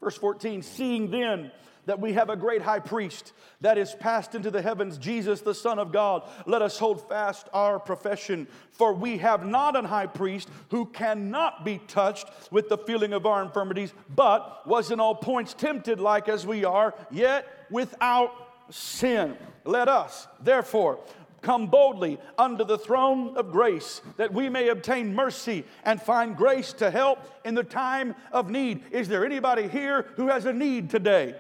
Verse 0.04 0.18
14 0.18 0.62
Seeing 0.62 1.10
then 1.10 1.50
that 1.86 1.98
we 1.98 2.12
have 2.12 2.30
a 2.30 2.36
great 2.36 2.62
high 2.62 2.78
priest 2.78 3.32
that 3.60 3.78
is 3.78 3.94
passed 3.94 4.34
into 4.34 4.50
the 4.50 4.60
heavens, 4.60 4.98
Jesus, 4.98 5.40
the 5.40 5.54
Son 5.54 5.78
of 5.78 5.92
God, 5.92 6.28
let 6.46 6.62
us 6.62 6.78
hold 6.78 7.06
fast 7.08 7.48
our 7.52 7.78
profession. 7.78 8.46
For 8.70 8.92
we 8.92 9.18
have 9.18 9.46
not 9.46 9.76
an 9.76 9.84
high 9.84 10.06
priest 10.06 10.48
who 10.70 10.86
cannot 10.86 11.64
be 11.64 11.78
touched 11.88 12.28
with 12.50 12.68
the 12.68 12.78
feeling 12.78 13.12
of 13.12 13.26
our 13.26 13.42
infirmities, 13.42 13.92
but 14.14 14.66
was 14.66 14.90
in 14.90 15.00
all 15.00 15.14
points 15.14 15.54
tempted 15.54 16.00
like 16.00 16.28
as 16.28 16.46
we 16.46 16.64
are, 16.64 16.94
yet 17.10 17.46
without 17.70 18.32
sin. 18.70 19.36
Let 19.64 19.88
us, 19.88 20.26
therefore, 20.42 21.00
come 21.44 21.68
boldly 21.68 22.18
under 22.36 22.64
the 22.64 22.78
throne 22.78 23.36
of 23.36 23.52
grace 23.52 24.00
that 24.16 24.32
we 24.32 24.48
may 24.48 24.70
obtain 24.70 25.14
mercy 25.14 25.64
and 25.84 26.02
find 26.02 26.36
grace 26.36 26.72
to 26.72 26.90
help 26.90 27.20
in 27.44 27.54
the 27.54 27.62
time 27.62 28.14
of 28.32 28.50
need. 28.50 28.82
Is 28.90 29.06
there 29.06 29.24
anybody 29.24 29.68
here 29.68 30.06
who 30.16 30.28
has 30.28 30.46
a 30.46 30.52
need 30.52 30.90
today? 30.90 31.36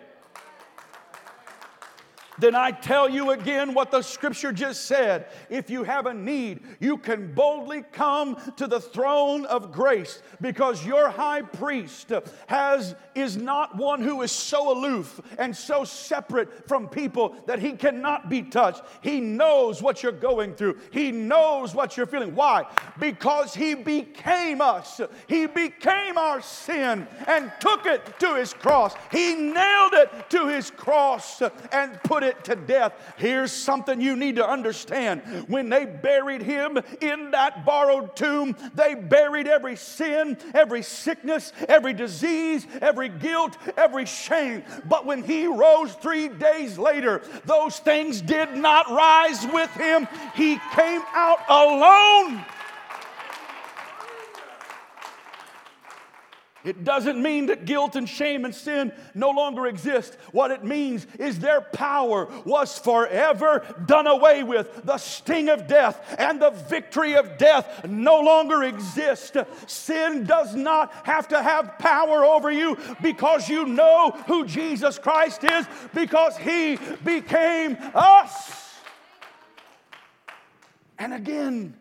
Then 2.38 2.54
I 2.54 2.72
tell 2.72 3.08
you 3.08 3.30
again 3.30 3.74
what 3.74 3.90
the 3.90 4.02
scripture 4.02 4.52
just 4.52 4.86
said. 4.86 5.28
If 5.50 5.70
you 5.70 5.84
have 5.84 6.06
a 6.06 6.14
need, 6.14 6.60
you 6.80 6.98
can 6.98 7.32
boldly 7.32 7.82
come 7.92 8.36
to 8.56 8.66
the 8.66 8.80
throne 8.80 9.46
of 9.46 9.72
grace 9.72 10.22
because 10.40 10.84
your 10.84 11.08
high 11.08 11.42
priest 11.42 12.12
has 12.46 12.94
is 13.14 13.36
not 13.36 13.76
one 13.76 14.00
who 14.00 14.22
is 14.22 14.32
so 14.32 14.76
aloof 14.76 15.20
and 15.38 15.56
so 15.56 15.84
separate 15.84 16.66
from 16.66 16.88
people 16.88 17.36
that 17.46 17.58
he 17.58 17.72
cannot 17.72 18.28
be 18.28 18.42
touched. 18.42 18.82
He 19.00 19.20
knows 19.20 19.80
what 19.80 20.02
you're 20.02 20.12
going 20.12 20.54
through. 20.54 20.78
He 20.90 21.12
knows 21.12 21.74
what 21.74 21.96
you're 21.96 22.06
feeling. 22.06 22.34
Why? 22.34 22.66
Because 22.98 23.54
he 23.54 23.74
became 23.74 24.60
us. 24.60 25.00
He 25.28 25.46
became 25.46 26.18
our 26.18 26.40
sin 26.40 27.06
and 27.26 27.52
took 27.60 27.86
it 27.86 28.18
to 28.20 28.34
his 28.34 28.52
cross. 28.52 28.94
He 29.12 29.34
nailed 29.34 29.92
it 29.94 30.30
to 30.30 30.48
his 30.48 30.70
cross 30.70 31.42
and 31.72 32.02
put 32.02 32.23
it 32.24 32.44
to 32.44 32.56
death. 32.56 32.92
Here's 33.16 33.52
something 33.52 34.00
you 34.00 34.16
need 34.16 34.36
to 34.36 34.48
understand. 34.48 35.22
When 35.48 35.68
they 35.68 35.84
buried 35.84 36.42
him 36.42 36.78
in 37.00 37.30
that 37.30 37.64
borrowed 37.64 38.16
tomb, 38.16 38.56
they 38.74 38.94
buried 38.94 39.46
every 39.46 39.76
sin, 39.76 40.36
every 40.54 40.82
sickness, 40.82 41.52
every 41.68 41.92
disease, 41.92 42.66
every 42.80 43.08
guilt, 43.08 43.56
every 43.76 44.06
shame. 44.06 44.62
But 44.86 45.06
when 45.06 45.22
he 45.22 45.46
rose 45.46 45.94
three 45.94 46.28
days 46.28 46.78
later, 46.78 47.22
those 47.44 47.78
things 47.78 48.20
did 48.20 48.56
not 48.56 48.90
rise 48.90 49.46
with 49.52 49.70
him. 49.70 50.08
He 50.34 50.58
came 50.74 51.02
out 51.14 51.40
alone. 51.48 52.44
It 56.64 56.82
doesn't 56.82 57.20
mean 57.20 57.46
that 57.46 57.66
guilt 57.66 57.94
and 57.94 58.08
shame 58.08 58.46
and 58.46 58.54
sin 58.54 58.92
no 59.14 59.30
longer 59.30 59.66
exist. 59.66 60.16
What 60.32 60.50
it 60.50 60.64
means 60.64 61.06
is 61.18 61.38
their 61.38 61.60
power 61.60 62.26
was 62.46 62.78
forever 62.78 63.62
done 63.86 64.06
away 64.06 64.42
with. 64.42 64.84
The 64.84 64.96
sting 64.96 65.50
of 65.50 65.66
death 65.66 66.14
and 66.18 66.40
the 66.40 66.50
victory 66.50 67.16
of 67.16 67.36
death 67.36 67.86
no 67.86 68.20
longer 68.20 68.62
exist. 68.62 69.36
Sin 69.66 70.24
does 70.24 70.54
not 70.54 70.92
have 71.06 71.28
to 71.28 71.42
have 71.42 71.78
power 71.78 72.24
over 72.24 72.50
you 72.50 72.78
because 73.02 73.48
you 73.48 73.66
know 73.66 74.12
who 74.26 74.46
Jesus 74.46 74.98
Christ 74.98 75.44
is, 75.44 75.66
because 75.92 76.36
he 76.38 76.78
became 77.04 77.76
us. 77.94 78.62
And 80.98 81.12
again, 81.12 81.76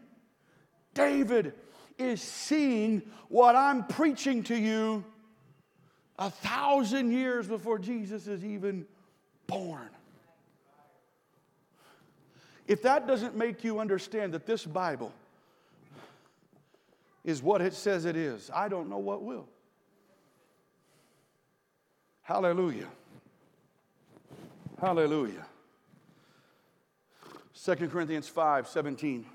David 0.93 1.53
is 1.97 2.21
seeing 2.21 3.01
what 3.29 3.55
I'm 3.55 3.85
preaching 3.85 4.43
to 4.43 4.55
you 4.55 5.03
a 6.19 6.29
thousand 6.29 7.11
years 7.11 7.47
before 7.47 7.79
Jesus 7.79 8.27
is 8.27 8.45
even 8.45 8.85
born. 9.47 9.89
If 12.67 12.81
that 12.83 13.07
doesn't 13.07 13.35
make 13.35 13.63
you 13.63 13.79
understand 13.79 14.33
that 14.33 14.45
this 14.45 14.65
Bible 14.65 15.11
is 17.23 17.41
what 17.41 17.61
it 17.61 17.73
says 17.73 18.05
it 18.05 18.15
is, 18.15 18.49
I 18.53 18.69
don't 18.69 18.89
know 18.89 18.97
what 18.97 19.21
will. 19.21 19.47
Hallelujah. 22.21 22.87
Hallelujah. 24.79 25.45
2 27.63 27.75
Corinthians 27.87 28.27
5 28.27 28.67
17. 28.67 29.25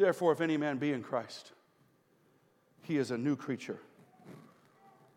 Therefore, 0.00 0.32
if 0.32 0.40
any 0.40 0.56
man 0.56 0.78
be 0.78 0.94
in 0.94 1.02
Christ, 1.02 1.52
he 2.84 2.96
is 2.96 3.10
a 3.10 3.18
new 3.18 3.36
creature. 3.36 3.78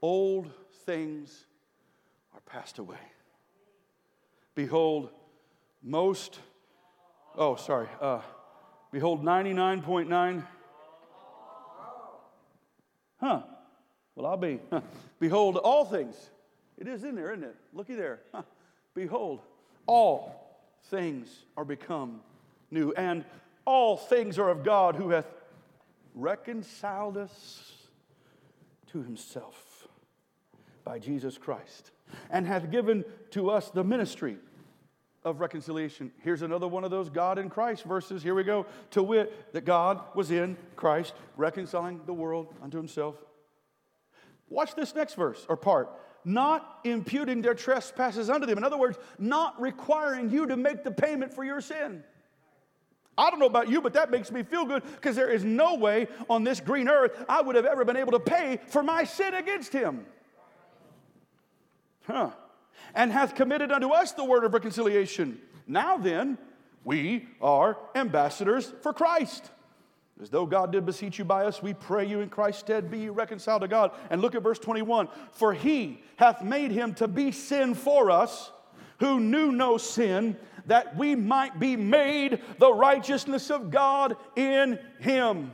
Old 0.02 0.52
things 0.86 1.46
are 2.34 2.41
passed 2.41 2.80
away. 2.80 2.98
Behold, 4.56 5.10
most, 5.82 6.38
oh, 7.38 7.56
sorry, 7.56 7.88
uh, 8.02 8.19
behold, 8.91 9.24
99.9. 9.24 10.46
Huh. 13.22 13.41
Well, 14.15 14.26
I'll 14.26 14.36
be. 14.36 14.60
Huh. 14.69 14.82
Behold, 15.17 15.56
all 15.56 15.86
things. 15.86 16.30
It 16.78 16.89
is 16.89 17.06
in 17.06 17.15
there, 17.15 17.32
isn't 17.32 17.46
it? 17.46 17.56
Looky 17.72 17.96
there. 17.96 18.19
Huh. 18.34 18.41
Behold, 18.93 19.39
all 19.88 20.58
things 20.89 21.46
are 21.56 21.63
become 21.63 22.19
new. 22.69 22.91
And 22.98 23.24
all 23.65 23.97
things 23.97 24.38
are 24.39 24.49
of 24.49 24.63
God 24.63 24.95
who 24.95 25.10
hath 25.10 25.28
reconciled 26.15 27.17
us 27.17 27.71
to 28.88 29.02
himself 29.02 29.88
by 30.84 30.99
Jesus 30.99 31.38
Christ 31.38 31.91
and 32.30 32.45
hath 32.45 32.69
given 32.69 33.04
to 33.32 33.49
us 33.49 33.69
the 33.69 33.84
ministry 33.84 34.38
of 35.23 35.39
reconciliation. 35.39 36.12
Here's 36.21 36.41
another 36.41 36.67
one 36.67 36.84
of 36.84 36.91
those 36.91 37.10
God 37.10 37.39
in 37.39 37.49
Christ 37.49 37.84
verses. 37.84 38.21
Here 38.21 38.36
we 38.36 38.43
go. 38.43 38.65
To 38.91 39.02
wit, 39.02 39.54
that 39.54 39.65
God 39.65 40.02
was 40.15 40.32
in 40.32 40.58
Christ, 40.76 41.13
reconciling 41.38 42.02
the 42.06 42.13
world 42.13 42.54
unto 42.62 42.78
himself. 42.78 43.15
Watch 44.49 44.76
this 44.76 44.93
next 44.93 45.15
verse 45.15 45.45
or 45.49 45.58
part. 45.58 45.89
Not 46.26 46.80
imputing 46.84 47.41
their 47.41 47.56
trespasses 47.56 48.30
unto 48.30 48.45
them. 48.45 48.58
In 48.58 48.63
other 48.63 48.78
words, 48.78 48.97
not 49.17 49.60
requiring 49.60 50.30
you 50.30 50.45
to 50.47 50.56
make 50.56 50.84
the 50.84 50.91
payment 50.91 51.34
for 51.34 51.43
your 51.43 51.62
sin. 51.62 52.04
I 53.17 53.30
don't 53.30 53.39
know 53.39 53.45
about 53.45 53.69
you, 53.69 53.82
but 53.82 53.93
that 53.93 54.10
makes 54.10 54.32
me 54.32 54.43
feel 54.43 54.65
good 54.65 54.84
because 54.84 55.15
there 55.15 55.30
is 55.30 55.43
no 55.43 55.76
way 55.76 56.08
on 56.30 56.43
this 56.43 56.60
green 56.60 56.89
earth 56.89 57.23
I 57.30 57.41
would 57.41 57.56
have 57.56 57.65
ever 57.65 57.86
been 57.86 57.97
able 57.97 58.13
to 58.13 58.19
pay 58.19 58.60
for 58.67 58.82
my 58.82 59.04
sin 59.04 59.36
against 59.36 59.71
him. 59.71 60.06
Huh. 62.06 62.32
And 62.95 63.12
hath 63.12 63.36
committed 63.36 63.71
unto 63.71 63.89
us 63.89 64.13
the 64.13 64.23
word 64.23 64.43
of 64.43 64.54
reconciliation. 64.54 65.39
Now 65.67 65.97
then, 65.97 66.38
we 66.84 67.28
are 67.41 67.78
ambassadors 67.95 68.73
for 68.82 68.93
Christ. 68.93 69.49
As 70.21 70.30
though 70.30 70.45
God 70.45 70.71
did 70.71 70.86
beseech 70.86 71.17
you 71.17 71.26
by 71.26 71.45
us, 71.45 71.62
we 71.62 71.73
pray 71.73 72.06
you 72.06 72.21
in 72.21 72.30
Christ's 72.30 72.62
stead 72.62 72.91
be 72.91 72.99
you 72.99 73.12
reconciled 73.12 73.62
to 73.62 73.67
God. 73.67 73.91
And 74.10 74.21
look 74.21 74.36
at 74.36 74.43
verse 74.43 74.60
21 74.60 75.08
For 75.32 75.54
he 75.54 76.02
hath 76.17 76.43
made 76.43 76.71
him 76.71 76.93
to 76.95 77.08
be 77.08 77.32
sin 77.32 77.73
for 77.73 78.12
us 78.12 78.52
who 78.99 79.19
knew 79.19 79.52
no 79.52 79.78
sin 79.78 80.38
that 80.67 80.95
we 80.95 81.15
might 81.15 81.60
be 81.60 81.76
made 81.76 82.41
the 82.60 82.73
righteousness 82.73 83.49
of 83.49 83.71
God 83.71 84.15
in 84.36 84.80
him. 84.99 85.54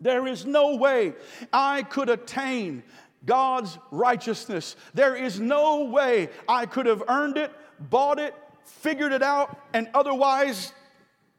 There 0.00 0.26
is 0.26 0.46
no 0.46 0.76
way 0.76 1.14
I 1.52 1.82
could 1.82 2.08
attain 2.08 2.82
God's 3.26 3.78
righteousness. 3.90 4.76
There 4.94 5.16
is 5.16 5.40
no 5.40 5.84
way 5.84 6.30
I 6.48 6.66
could 6.66 6.86
have 6.86 7.02
earned 7.08 7.36
it, 7.36 7.52
bought 7.78 8.18
it, 8.18 8.34
figured 8.64 9.12
it 9.12 9.22
out, 9.22 9.58
and 9.72 9.88
otherwise 9.94 10.72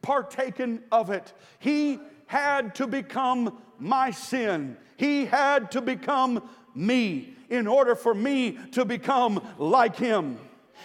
partaken 0.02 0.84
of 0.92 1.10
it. 1.10 1.34
He 1.60 2.00
had 2.28 2.76
to 2.76 2.88
become 2.88 3.58
my 3.80 4.12
sin. 4.12 4.78
He 4.98 5.26
had 5.26 5.72
to 5.72 5.82
become 5.82 6.48
me 6.76 7.34
in 7.50 7.66
order 7.66 7.96
for 7.96 8.14
me 8.14 8.58
to 8.74 8.86
become 8.86 9.42
like 9.58 9.96
him. 9.96 10.38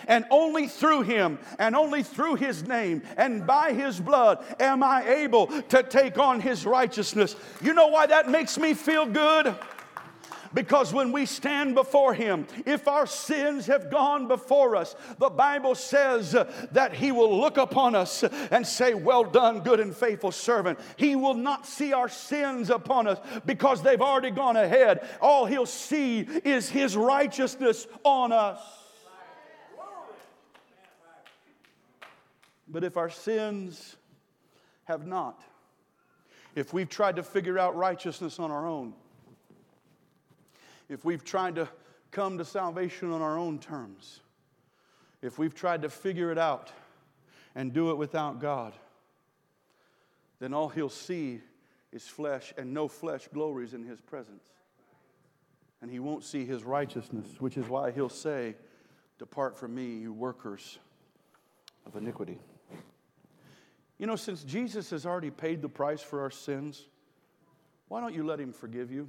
And 0.06 0.24
only 0.30 0.68
through 0.68 1.02
him 1.02 1.38
and 1.58 1.74
only 1.74 2.02
through 2.02 2.36
his 2.36 2.66
name 2.66 3.02
and 3.16 3.46
by 3.46 3.72
his 3.72 4.00
blood 4.00 4.44
am 4.60 4.82
I 4.82 5.06
able 5.08 5.46
to 5.46 5.82
take 5.82 6.18
on 6.18 6.40
his 6.40 6.66
righteousness. 6.66 7.36
You 7.62 7.74
know 7.74 7.88
why 7.88 8.06
that 8.06 8.28
makes 8.28 8.58
me 8.58 8.74
feel 8.74 9.06
good? 9.06 9.54
Because 10.54 10.94
when 10.94 11.10
we 11.10 11.26
stand 11.26 11.74
before 11.74 12.14
Him, 12.14 12.46
if 12.64 12.86
our 12.86 13.06
sins 13.06 13.66
have 13.66 13.90
gone 13.90 14.28
before 14.28 14.76
us, 14.76 14.94
the 15.18 15.28
Bible 15.28 15.74
says 15.74 16.32
that 16.70 16.94
He 16.94 17.10
will 17.10 17.40
look 17.40 17.56
upon 17.56 17.96
us 17.96 18.22
and 18.22 18.64
say, 18.64 18.94
Well 18.94 19.24
done, 19.24 19.60
good 19.60 19.80
and 19.80 19.94
faithful 19.94 20.30
servant. 20.30 20.78
He 20.96 21.16
will 21.16 21.34
not 21.34 21.66
see 21.66 21.92
our 21.92 22.08
sins 22.08 22.70
upon 22.70 23.08
us 23.08 23.18
because 23.44 23.82
they've 23.82 24.00
already 24.00 24.30
gone 24.30 24.56
ahead. 24.56 25.06
All 25.20 25.44
He'll 25.44 25.66
see 25.66 26.20
is 26.20 26.68
His 26.68 26.96
righteousness 26.96 27.88
on 28.04 28.30
us. 28.32 28.60
But 32.74 32.82
if 32.82 32.96
our 32.96 33.08
sins 33.08 33.94
have 34.82 35.06
not, 35.06 35.40
if 36.56 36.72
we've 36.72 36.88
tried 36.88 37.14
to 37.16 37.22
figure 37.22 37.56
out 37.56 37.76
righteousness 37.76 38.40
on 38.40 38.50
our 38.50 38.66
own, 38.66 38.94
if 40.88 41.04
we've 41.04 41.22
tried 41.22 41.54
to 41.54 41.68
come 42.10 42.36
to 42.38 42.44
salvation 42.44 43.12
on 43.12 43.22
our 43.22 43.38
own 43.38 43.60
terms, 43.60 44.22
if 45.22 45.38
we've 45.38 45.54
tried 45.54 45.82
to 45.82 45.88
figure 45.88 46.32
it 46.32 46.36
out 46.38 46.72
and 47.54 47.72
do 47.72 47.92
it 47.92 47.94
without 47.94 48.40
God, 48.40 48.72
then 50.40 50.52
all 50.52 50.68
he'll 50.68 50.88
see 50.88 51.42
is 51.92 52.08
flesh, 52.08 52.52
and 52.58 52.74
no 52.74 52.88
flesh 52.88 53.28
glories 53.32 53.72
in 53.72 53.84
his 53.84 54.00
presence. 54.00 54.48
And 55.80 55.92
he 55.92 56.00
won't 56.00 56.24
see 56.24 56.44
his 56.44 56.64
righteousness, 56.64 57.36
which 57.38 57.56
is 57.56 57.68
why 57.68 57.92
he'll 57.92 58.08
say, 58.08 58.56
Depart 59.20 59.56
from 59.56 59.76
me, 59.76 59.98
you 59.98 60.12
workers 60.12 60.80
of 61.86 61.94
iniquity. 61.94 62.40
You 64.04 64.08
know, 64.08 64.16
since 64.16 64.44
Jesus 64.44 64.90
has 64.90 65.06
already 65.06 65.30
paid 65.30 65.62
the 65.62 65.68
price 65.70 66.02
for 66.02 66.20
our 66.20 66.30
sins, 66.30 66.88
why 67.88 68.02
don't 68.02 68.14
you 68.14 68.22
let 68.22 68.38
him 68.38 68.52
forgive 68.52 68.92
you? 68.92 69.08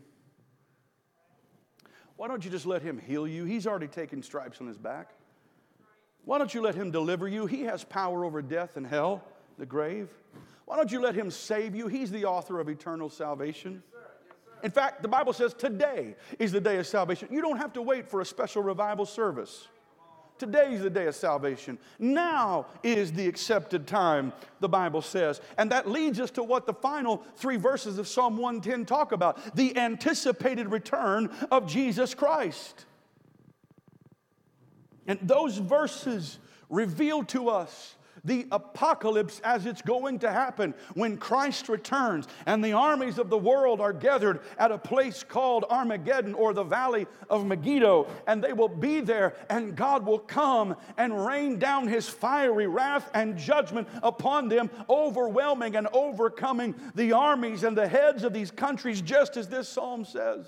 Why 2.15 2.29
don't 2.29 2.45
you 2.45 2.49
just 2.49 2.65
let 2.65 2.81
him 2.81 2.97
heal 2.97 3.27
you? 3.27 3.43
He's 3.43 3.67
already 3.67 3.89
taken 3.89 4.23
stripes 4.23 4.61
on 4.61 4.67
his 4.67 4.77
back. 4.77 5.09
Why 6.23 6.37
don't 6.37 6.53
you 6.53 6.61
let 6.61 6.75
him 6.75 6.91
deliver 6.91 7.27
you? 7.27 7.45
He 7.45 7.63
has 7.63 7.83
power 7.83 8.23
over 8.23 8.41
death 8.41 8.77
and 8.77 8.87
hell, 8.87 9.21
the 9.57 9.65
grave. 9.65 10.07
Why 10.63 10.77
don't 10.77 10.89
you 10.89 11.01
let 11.01 11.13
him 11.13 11.29
save 11.29 11.75
you? 11.75 11.89
He's 11.89 12.09
the 12.09 12.23
author 12.23 12.61
of 12.61 12.69
eternal 12.69 13.09
salvation. 13.09 13.83
In 14.63 14.71
fact, 14.71 15.01
the 15.01 15.09
Bible 15.09 15.33
says 15.33 15.53
today 15.53 16.15
is 16.39 16.53
the 16.53 16.61
day 16.61 16.77
of 16.77 16.87
salvation. 16.87 17.27
You 17.29 17.41
don't 17.41 17.57
have 17.57 17.73
to 17.73 17.81
wait 17.81 18.07
for 18.07 18.21
a 18.21 18.25
special 18.25 18.63
revival 18.63 19.05
service. 19.05 19.67
Today's 20.37 20.81
the 20.81 20.89
day 20.89 21.07
of 21.07 21.15
salvation. 21.15 21.77
Now 21.97 22.65
is 22.83 23.13
the 23.13 23.27
accepted 23.27 23.87
time, 23.87 24.33
the 24.59 24.67
Bible 24.67 25.01
says. 25.01 25.39
And 25.57 25.71
that 25.71 25.89
leads 25.89 26.19
us 26.19 26.31
to 26.31 26.43
what 26.43 26.65
the 26.65 26.73
final 26.73 27.23
three 27.37 27.57
verses 27.57 27.97
of 27.97 28.07
Psalm 28.07 28.37
110 28.37 28.85
talk 28.85 29.11
about 29.11 29.55
the 29.55 29.77
anticipated 29.77 30.71
return 30.71 31.29
of 31.51 31.67
Jesus 31.67 32.13
Christ. 32.13 32.85
And 35.07 35.19
those 35.21 35.57
verses 35.57 36.39
reveal 36.69 37.23
to 37.25 37.49
us 37.49 37.95
the 38.25 38.47
apocalypse 38.51 39.39
as 39.43 39.65
it's 39.65 39.81
going 39.81 40.19
to 40.19 40.31
happen 40.31 40.73
when 40.95 41.15
Christ 41.15 41.69
returns 41.69 42.27
and 42.45 42.63
the 42.63 42.73
armies 42.73 43.19
of 43.19 43.29
the 43.29 43.37
world 43.37 43.79
are 43.79 43.93
gathered 43.93 44.41
at 44.57 44.71
a 44.71 44.77
place 44.77 45.23
called 45.23 45.63
Armageddon 45.69 46.33
or 46.33 46.53
the 46.53 46.63
valley 46.63 47.05
of 47.29 47.45
Megiddo. 47.45 48.07
And 48.27 48.43
they 48.43 48.53
will 48.53 48.67
be 48.67 48.99
there, 48.99 49.35
and 49.49 49.75
God 49.75 50.05
will 50.05 50.19
come 50.19 50.75
and 50.97 51.25
rain 51.25 51.59
down 51.59 51.87
his 51.87 52.09
fiery 52.09 52.67
wrath 52.67 53.09
and 53.13 53.37
judgment 53.37 53.87
upon 54.01 54.49
them, 54.49 54.69
overwhelming 54.89 55.75
and 55.75 55.87
overcoming 55.93 56.75
the 56.95 57.13
armies 57.13 57.63
and 57.63 57.77
the 57.77 57.87
heads 57.87 58.23
of 58.23 58.33
these 58.33 58.51
countries, 58.51 59.01
just 59.01 59.37
as 59.37 59.47
this 59.47 59.69
psalm 59.69 60.03
says. 60.03 60.47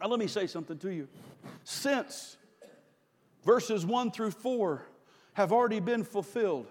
Now, 0.00 0.08
let 0.08 0.18
me 0.18 0.26
say 0.26 0.46
something 0.46 0.78
to 0.78 0.92
you. 0.92 1.08
Since 1.62 2.36
verses 3.44 3.86
1 3.86 4.10
through 4.10 4.32
4 4.32 4.86
have 5.34 5.52
already 5.52 5.80
been 5.80 6.04
fulfilled 6.04 6.66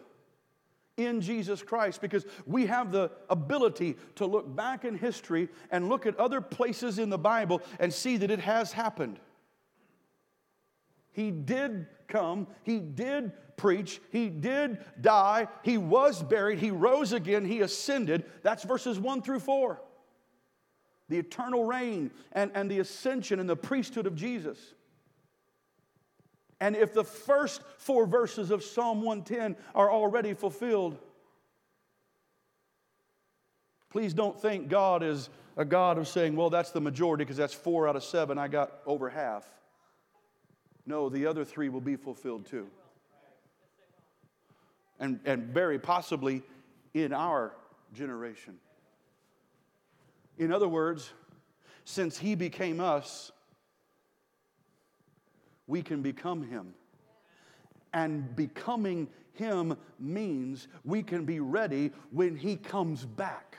in 0.97 1.21
Jesus 1.21 1.63
Christ 1.63 2.02
because 2.02 2.26
we 2.45 2.65
have 2.67 2.91
the 2.91 3.12
ability 3.30 3.97
to 4.15 4.26
look 4.26 4.56
back 4.56 4.86
in 4.86 4.97
history 4.97 5.50
and 5.71 5.89
look 5.89 6.06
at 6.06 6.17
other 6.17 6.41
places 6.41 7.00
in 7.00 7.10
the 7.10 7.17
Bible 7.17 7.62
and 7.80 7.93
see 7.93 8.17
that 8.17 8.32
it 8.32 8.39
has 8.39 8.71
happened. 8.71 9.19
He 11.12 11.32
did 11.32 11.88
come, 12.08 12.47
He 12.63 12.80
did 12.80 13.32
preach, 13.58 14.02
He 14.12 14.30
did 14.30 14.80
die, 15.00 15.47
He 15.63 15.78
was 15.78 16.21
buried, 16.21 16.60
He 16.60 16.71
rose 16.71 17.13
again, 17.13 17.45
He 17.45 17.62
ascended. 17.62 18.26
That's 18.43 18.63
verses 18.63 19.00
1 19.00 19.21
through 19.21 19.39
4. 19.39 19.82
The 21.10 21.19
eternal 21.19 21.65
reign 21.65 22.12
and, 22.32 22.52
and 22.56 22.71
the 22.71 22.80
ascension 22.80 23.39
and 23.39 23.50
the 23.50 23.56
priesthood 23.56 24.08
of 24.08 24.15
Jesus. 24.15 24.58
And 26.62 26.76
if 26.76 26.93
the 26.93 27.04
first 27.04 27.63
four 27.80 28.06
verses 28.06 28.52
of 28.52 28.63
Psalm 28.63 29.02
110 29.02 29.58
are 29.74 29.91
already 29.91 30.36
fulfilled, 30.36 30.95
please 33.89 34.13
don't 34.13 34.39
think 34.39 34.69
God 34.69 35.02
is 35.02 35.32
a 35.58 35.65
God 35.65 35.97
of 35.97 36.08
saying, 36.08 36.36
well, 36.36 36.52
that's 36.52 36.69
the 36.69 36.80
majority 36.80 37.24
because 37.24 37.36
that's 37.36 37.54
four 37.54 37.88
out 37.88 37.95
of 37.95 38.04
seven. 38.04 38.38
I 38.38 38.47
got 38.47 38.74
over 38.86 39.10
half. 39.10 39.43
No, 40.86 41.10
the 41.10 41.26
other 41.26 41.43
three 41.43 41.67
will 41.67 41.82
be 41.82 41.95
fulfilled 41.95 42.45
too. 42.45 42.67
And, 45.00 45.19
and 45.26 45.45
very 45.45 45.80
possibly 45.80 46.43
in 46.93 47.12
our 47.12 47.54
generation. 47.91 48.60
In 50.38 50.52
other 50.52 50.67
words, 50.67 51.12
since 51.86 52.19
He 52.19 52.36
became 52.36 52.80
us, 52.80 53.32
we 55.72 55.82
can 55.82 56.02
become 56.02 56.44
Him. 56.44 56.74
And 57.94 58.36
becoming 58.36 59.08
Him 59.36 59.78
means 59.98 60.68
we 60.84 61.02
can 61.02 61.24
be 61.24 61.40
ready 61.40 61.92
when 62.12 62.36
He 62.36 62.58
comes 62.58 63.06
back. 63.06 63.58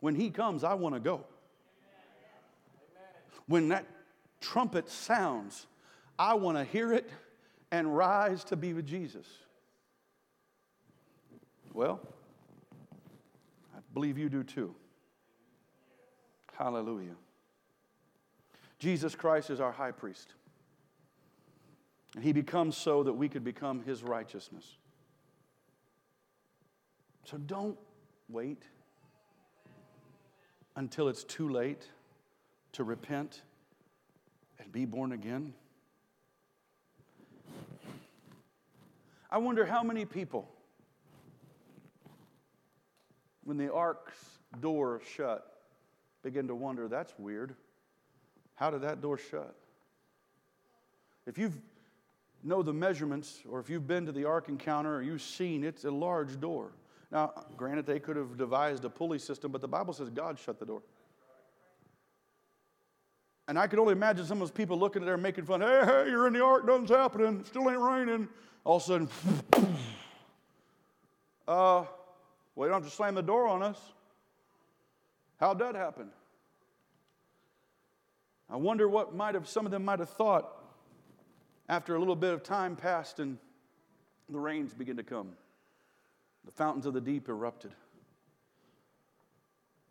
When 0.00 0.14
He 0.14 0.30
comes, 0.30 0.64
I 0.64 0.72
want 0.72 0.94
to 0.94 1.00
go. 1.00 1.26
When 3.46 3.68
that 3.68 3.84
trumpet 4.40 4.88
sounds, 4.88 5.66
I 6.18 6.32
want 6.32 6.56
to 6.56 6.64
hear 6.64 6.94
it 6.94 7.10
and 7.70 7.94
rise 7.94 8.42
to 8.44 8.56
be 8.56 8.72
with 8.72 8.86
Jesus. 8.86 9.26
Well, 11.74 12.00
I 13.76 13.80
believe 13.92 14.16
you 14.16 14.30
do 14.30 14.44
too. 14.44 14.74
Hallelujah. 16.56 17.16
Jesus 18.80 19.14
Christ 19.14 19.50
is 19.50 19.60
our 19.60 19.70
high 19.70 19.92
priest. 19.92 20.32
And 22.16 22.24
he 22.24 22.32
becomes 22.32 22.76
so 22.76 23.02
that 23.04 23.12
we 23.12 23.28
could 23.28 23.44
become 23.44 23.84
his 23.84 24.02
righteousness. 24.02 24.78
So 27.24 27.36
don't 27.36 27.78
wait 28.28 28.62
until 30.74 31.08
it's 31.08 31.24
too 31.24 31.48
late 31.50 31.86
to 32.72 32.82
repent 32.82 33.42
and 34.58 34.72
be 34.72 34.86
born 34.86 35.12
again. 35.12 35.52
I 39.30 39.38
wonder 39.38 39.66
how 39.66 39.82
many 39.82 40.06
people, 40.06 40.48
when 43.44 43.58
the 43.58 43.72
ark's 43.72 44.18
door 44.60 45.02
shut, 45.14 45.46
begin 46.22 46.48
to 46.48 46.54
wonder 46.54 46.88
that's 46.88 47.12
weird. 47.18 47.54
How 48.60 48.70
did 48.70 48.82
that 48.82 49.00
door 49.00 49.16
shut? 49.16 49.56
If 51.26 51.38
you 51.38 51.50
know 52.44 52.62
the 52.62 52.74
measurements, 52.74 53.40
or 53.50 53.58
if 53.58 53.70
you've 53.70 53.86
been 53.86 54.04
to 54.04 54.12
the 54.12 54.26
Ark 54.26 54.50
encounter 54.50 54.96
or 54.96 55.02
you've 55.02 55.22
seen, 55.22 55.64
it's 55.64 55.84
a 55.84 55.90
large 55.90 56.38
door. 56.38 56.72
Now, 57.10 57.32
granted, 57.56 57.86
they 57.86 57.98
could 57.98 58.16
have 58.16 58.36
devised 58.36 58.84
a 58.84 58.90
pulley 58.90 59.18
system, 59.18 59.50
but 59.50 59.62
the 59.62 59.68
Bible 59.68 59.94
says 59.94 60.10
God 60.10 60.38
shut 60.38 60.60
the 60.60 60.66
door. 60.66 60.82
And 63.48 63.58
I 63.58 63.66
could 63.66 63.78
only 63.78 63.92
imagine 63.92 64.26
some 64.26 64.42
of 64.42 64.48
those 64.48 64.54
people 64.54 64.78
looking 64.78 65.02
at 65.02 65.06
there 65.06 65.16
making 65.16 65.46
fun. 65.46 65.62
Hey, 65.62 65.80
hey, 65.82 66.04
you're 66.10 66.26
in 66.26 66.34
the 66.34 66.44
ark, 66.44 66.66
nothing's 66.66 66.90
happening, 66.90 67.42
still 67.46 67.68
ain't 67.70 67.80
raining. 67.80 68.28
All 68.64 68.76
of 68.76 68.82
a 68.82 68.84
sudden, 68.84 69.08
uh, 71.48 71.84
well, 72.54 72.68
you 72.68 72.68
don't 72.68 72.82
have 72.82 72.84
to 72.84 72.90
slam 72.90 73.14
the 73.14 73.22
door 73.22 73.48
on 73.48 73.62
us. 73.62 73.80
How'd 75.38 75.58
that 75.60 75.74
happen? 75.74 76.10
I 78.50 78.56
wonder 78.56 78.88
what 78.88 79.14
might 79.14 79.34
have 79.34 79.48
some 79.48 79.64
of 79.64 79.70
them 79.70 79.84
might 79.84 80.00
have 80.00 80.10
thought 80.10 80.50
after 81.68 81.94
a 81.94 81.98
little 81.98 82.16
bit 82.16 82.34
of 82.34 82.42
time 82.42 82.74
passed 82.74 83.20
and 83.20 83.38
the 84.28 84.40
rains 84.40 84.74
began 84.74 84.96
to 84.96 85.04
come. 85.04 85.30
The 86.44 86.50
fountains 86.50 86.86
of 86.86 86.94
the 86.94 87.00
deep 87.00 87.28
erupted. 87.28 87.72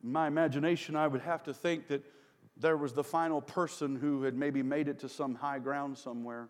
In 0.04 0.12
my 0.12 0.28
imagination, 0.28 0.96
I 0.96 1.08
would 1.08 1.22
have 1.22 1.44
to 1.44 1.54
think 1.54 1.88
that 1.88 2.04
there 2.58 2.76
was 2.76 2.92
the 2.92 3.04
final 3.04 3.42
person 3.42 3.96
who 3.96 4.24
had 4.24 4.36
maybe 4.36 4.62
made 4.62 4.90
it 4.90 5.00
to 5.00 5.10
some 5.10 5.36
high 5.36 5.60
ground 5.60 5.98
somewhere. 5.98 6.50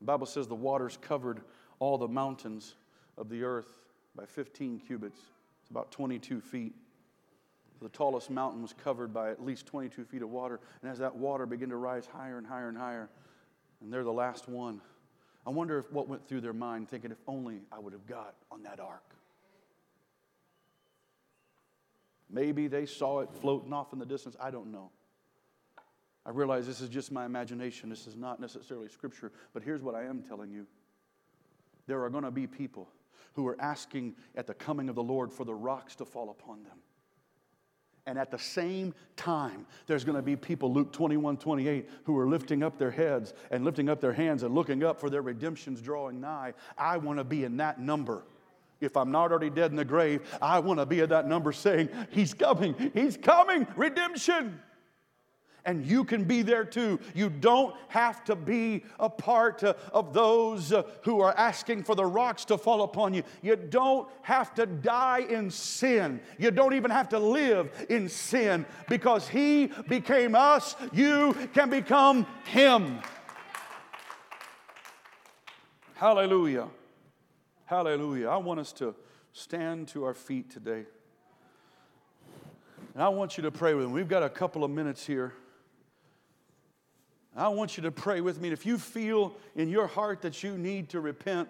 The 0.00 0.06
Bible 0.06 0.26
says 0.26 0.46
the 0.46 0.54
waters 0.54 0.98
covered 1.00 1.40
all 1.78 1.96
the 1.96 2.08
mountains 2.08 2.74
of 3.16 3.30
the 3.30 3.44
earth 3.44 3.74
by 4.14 4.26
15 4.26 4.80
cubits. 4.80 5.20
It's 5.62 5.70
about 5.70 5.90
22 5.90 6.40
feet. 6.40 6.74
The 7.80 7.88
tallest 7.88 8.30
mountain 8.30 8.62
was 8.62 8.72
covered 8.72 9.12
by 9.12 9.30
at 9.30 9.44
least 9.44 9.66
22 9.66 10.04
feet 10.04 10.22
of 10.22 10.30
water. 10.30 10.60
And 10.82 10.90
as 10.90 10.98
that 10.98 11.14
water 11.14 11.46
began 11.46 11.68
to 11.68 11.76
rise 11.76 12.06
higher 12.06 12.38
and 12.38 12.46
higher 12.46 12.68
and 12.68 12.76
higher, 12.76 13.08
and 13.80 13.92
they're 13.92 14.04
the 14.04 14.12
last 14.12 14.48
one, 14.48 14.80
I 15.46 15.50
wonder 15.50 15.78
if 15.78 15.90
what 15.92 16.08
went 16.08 16.26
through 16.26 16.40
their 16.40 16.52
mind, 16.52 16.88
thinking, 16.88 17.12
if 17.12 17.18
only 17.26 17.60
I 17.70 17.78
would 17.78 17.92
have 17.92 18.06
got 18.06 18.34
on 18.50 18.64
that 18.64 18.80
ark. 18.80 19.14
Maybe 22.30 22.66
they 22.66 22.84
saw 22.84 23.20
it 23.20 23.30
floating 23.40 23.72
off 23.72 23.92
in 23.92 23.98
the 23.98 24.06
distance. 24.06 24.36
I 24.40 24.50
don't 24.50 24.70
know. 24.70 24.90
I 26.26 26.30
realize 26.30 26.66
this 26.66 26.82
is 26.82 26.90
just 26.90 27.10
my 27.10 27.24
imagination. 27.24 27.88
This 27.88 28.06
is 28.06 28.16
not 28.16 28.40
necessarily 28.40 28.88
scripture. 28.88 29.32
But 29.54 29.62
here's 29.62 29.82
what 29.82 29.94
I 29.94 30.04
am 30.04 30.22
telling 30.22 30.50
you 30.50 30.66
there 31.86 32.04
are 32.04 32.10
going 32.10 32.24
to 32.24 32.30
be 32.30 32.46
people 32.46 32.90
who 33.32 33.46
are 33.46 33.58
asking 33.60 34.14
at 34.34 34.46
the 34.46 34.52
coming 34.52 34.90
of 34.90 34.94
the 34.94 35.02
Lord 35.02 35.32
for 35.32 35.44
the 35.44 35.54
rocks 35.54 35.96
to 35.96 36.04
fall 36.04 36.28
upon 36.28 36.64
them. 36.64 36.76
And 38.08 38.18
at 38.18 38.30
the 38.30 38.38
same 38.38 38.94
time, 39.16 39.66
there's 39.86 40.02
going 40.02 40.16
to 40.16 40.22
be 40.22 40.34
people, 40.34 40.72
Luke 40.72 40.94
21 40.94 41.36
28, 41.36 41.90
who 42.04 42.16
are 42.16 42.26
lifting 42.26 42.62
up 42.62 42.78
their 42.78 42.90
heads 42.90 43.34
and 43.50 43.66
lifting 43.66 43.90
up 43.90 44.00
their 44.00 44.14
hands 44.14 44.44
and 44.44 44.54
looking 44.54 44.82
up 44.82 44.98
for 44.98 45.10
their 45.10 45.20
redemptions 45.20 45.82
drawing 45.82 46.18
nigh. 46.18 46.54
I 46.78 46.96
want 46.96 47.18
to 47.18 47.24
be 47.24 47.44
in 47.44 47.58
that 47.58 47.78
number. 47.78 48.24
If 48.80 48.96
I'm 48.96 49.10
not 49.10 49.30
already 49.30 49.50
dead 49.50 49.72
in 49.72 49.76
the 49.76 49.84
grave, 49.84 50.22
I 50.40 50.58
want 50.58 50.80
to 50.80 50.86
be 50.86 51.00
in 51.00 51.10
that 51.10 51.28
number 51.28 51.52
saying, 51.52 51.90
He's 52.08 52.32
coming, 52.32 52.92
He's 52.94 53.18
coming, 53.18 53.66
redemption 53.76 54.58
and 55.68 55.84
you 55.84 56.02
can 56.02 56.24
be 56.24 56.40
there 56.40 56.64
too. 56.64 56.98
You 57.14 57.28
don't 57.28 57.76
have 57.88 58.24
to 58.24 58.34
be 58.34 58.84
a 58.98 59.10
part 59.10 59.62
of 59.62 60.14
those 60.14 60.72
uh, 60.72 60.82
who 61.02 61.20
are 61.20 61.36
asking 61.36 61.82
for 61.82 61.94
the 61.94 62.06
rocks 62.06 62.46
to 62.46 62.56
fall 62.56 62.80
upon 62.84 63.12
you. 63.12 63.22
You 63.42 63.54
don't 63.54 64.08
have 64.22 64.54
to 64.54 64.64
die 64.64 65.26
in 65.28 65.50
sin. 65.50 66.20
You 66.38 66.52
don't 66.52 66.72
even 66.72 66.90
have 66.90 67.10
to 67.10 67.18
live 67.18 67.70
in 67.90 68.08
sin 68.08 68.64
because 68.88 69.28
He 69.28 69.66
became 69.88 70.34
us. 70.34 70.74
You 70.90 71.36
can 71.52 71.68
become 71.68 72.26
Him. 72.46 73.00
Hallelujah. 75.96 76.68
Hallelujah. 77.66 78.28
I 78.28 78.38
want 78.38 78.58
us 78.58 78.72
to 78.74 78.94
stand 79.34 79.88
to 79.88 80.04
our 80.04 80.14
feet 80.14 80.50
today. 80.50 80.86
And 82.94 83.02
I 83.02 83.10
want 83.10 83.36
you 83.36 83.42
to 83.42 83.50
pray 83.50 83.74
with 83.74 83.88
me. 83.88 83.92
We've 83.92 84.08
got 84.08 84.22
a 84.22 84.30
couple 84.30 84.64
of 84.64 84.70
minutes 84.70 85.06
here. 85.06 85.34
I 87.36 87.48
want 87.48 87.76
you 87.76 87.82
to 87.84 87.90
pray 87.90 88.20
with 88.20 88.40
me. 88.40 88.50
If 88.50 88.66
you 88.66 88.78
feel 88.78 89.36
in 89.54 89.68
your 89.68 89.86
heart 89.86 90.22
that 90.22 90.42
you 90.42 90.58
need 90.58 90.88
to 90.90 91.00
repent, 91.00 91.48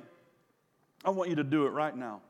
I 1.04 1.10
want 1.10 1.30
you 1.30 1.36
to 1.36 1.44
do 1.44 1.66
it 1.66 1.70
right 1.70 1.96
now. 1.96 2.20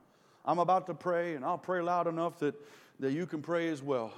I'm 0.45 0.59
about 0.59 0.87
to 0.87 0.95
pray, 0.95 1.35
and 1.35 1.45
I'll 1.45 1.59
pray 1.59 1.81
loud 1.81 2.07
enough 2.07 2.39
that, 2.39 2.55
that 3.01 3.13
you 3.13 3.27
can 3.27 3.43
pray 3.43 3.69
as 3.69 3.83
well. 3.83 4.13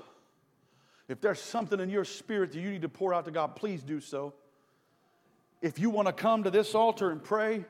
If 1.09 1.21
there's 1.21 1.41
something 1.41 1.81
in 1.81 1.91
your 1.91 2.05
spirit 2.05 2.53
that 2.53 2.61
you 2.61 2.71
need 2.71 2.83
to 2.83 2.89
pour 2.89 3.13
out 3.13 3.25
to 3.25 3.31
God, 3.31 3.57
please 3.57 3.83
do 3.83 4.01
so. 4.01 4.35
If 5.61 5.79
you 5.79 5.91
want 5.91 6.07
to 6.07 6.13
come 6.13 6.45
to 6.45 6.51
this 6.51 6.75
altar 6.75 7.11
and 7.11 7.23
pray, 7.23 7.65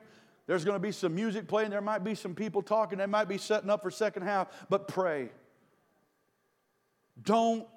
there's 0.47 0.63
going 0.63 0.75
to 0.75 0.79
be 0.79 0.91
some 0.91 1.15
music 1.15 1.47
playing. 1.47 1.69
There 1.71 1.81
might 1.81 2.03
be 2.03 2.15
some 2.15 2.35
people 2.35 2.61
talking. 2.61 2.97
They 2.97 3.05
might 3.05 3.27
be 3.27 3.37
setting 3.37 3.69
up 3.69 3.81
for 3.81 3.89
second 3.89 4.23
half, 4.23 4.47
but 4.69 4.87
pray. 4.87 5.29
Don't 7.23 7.67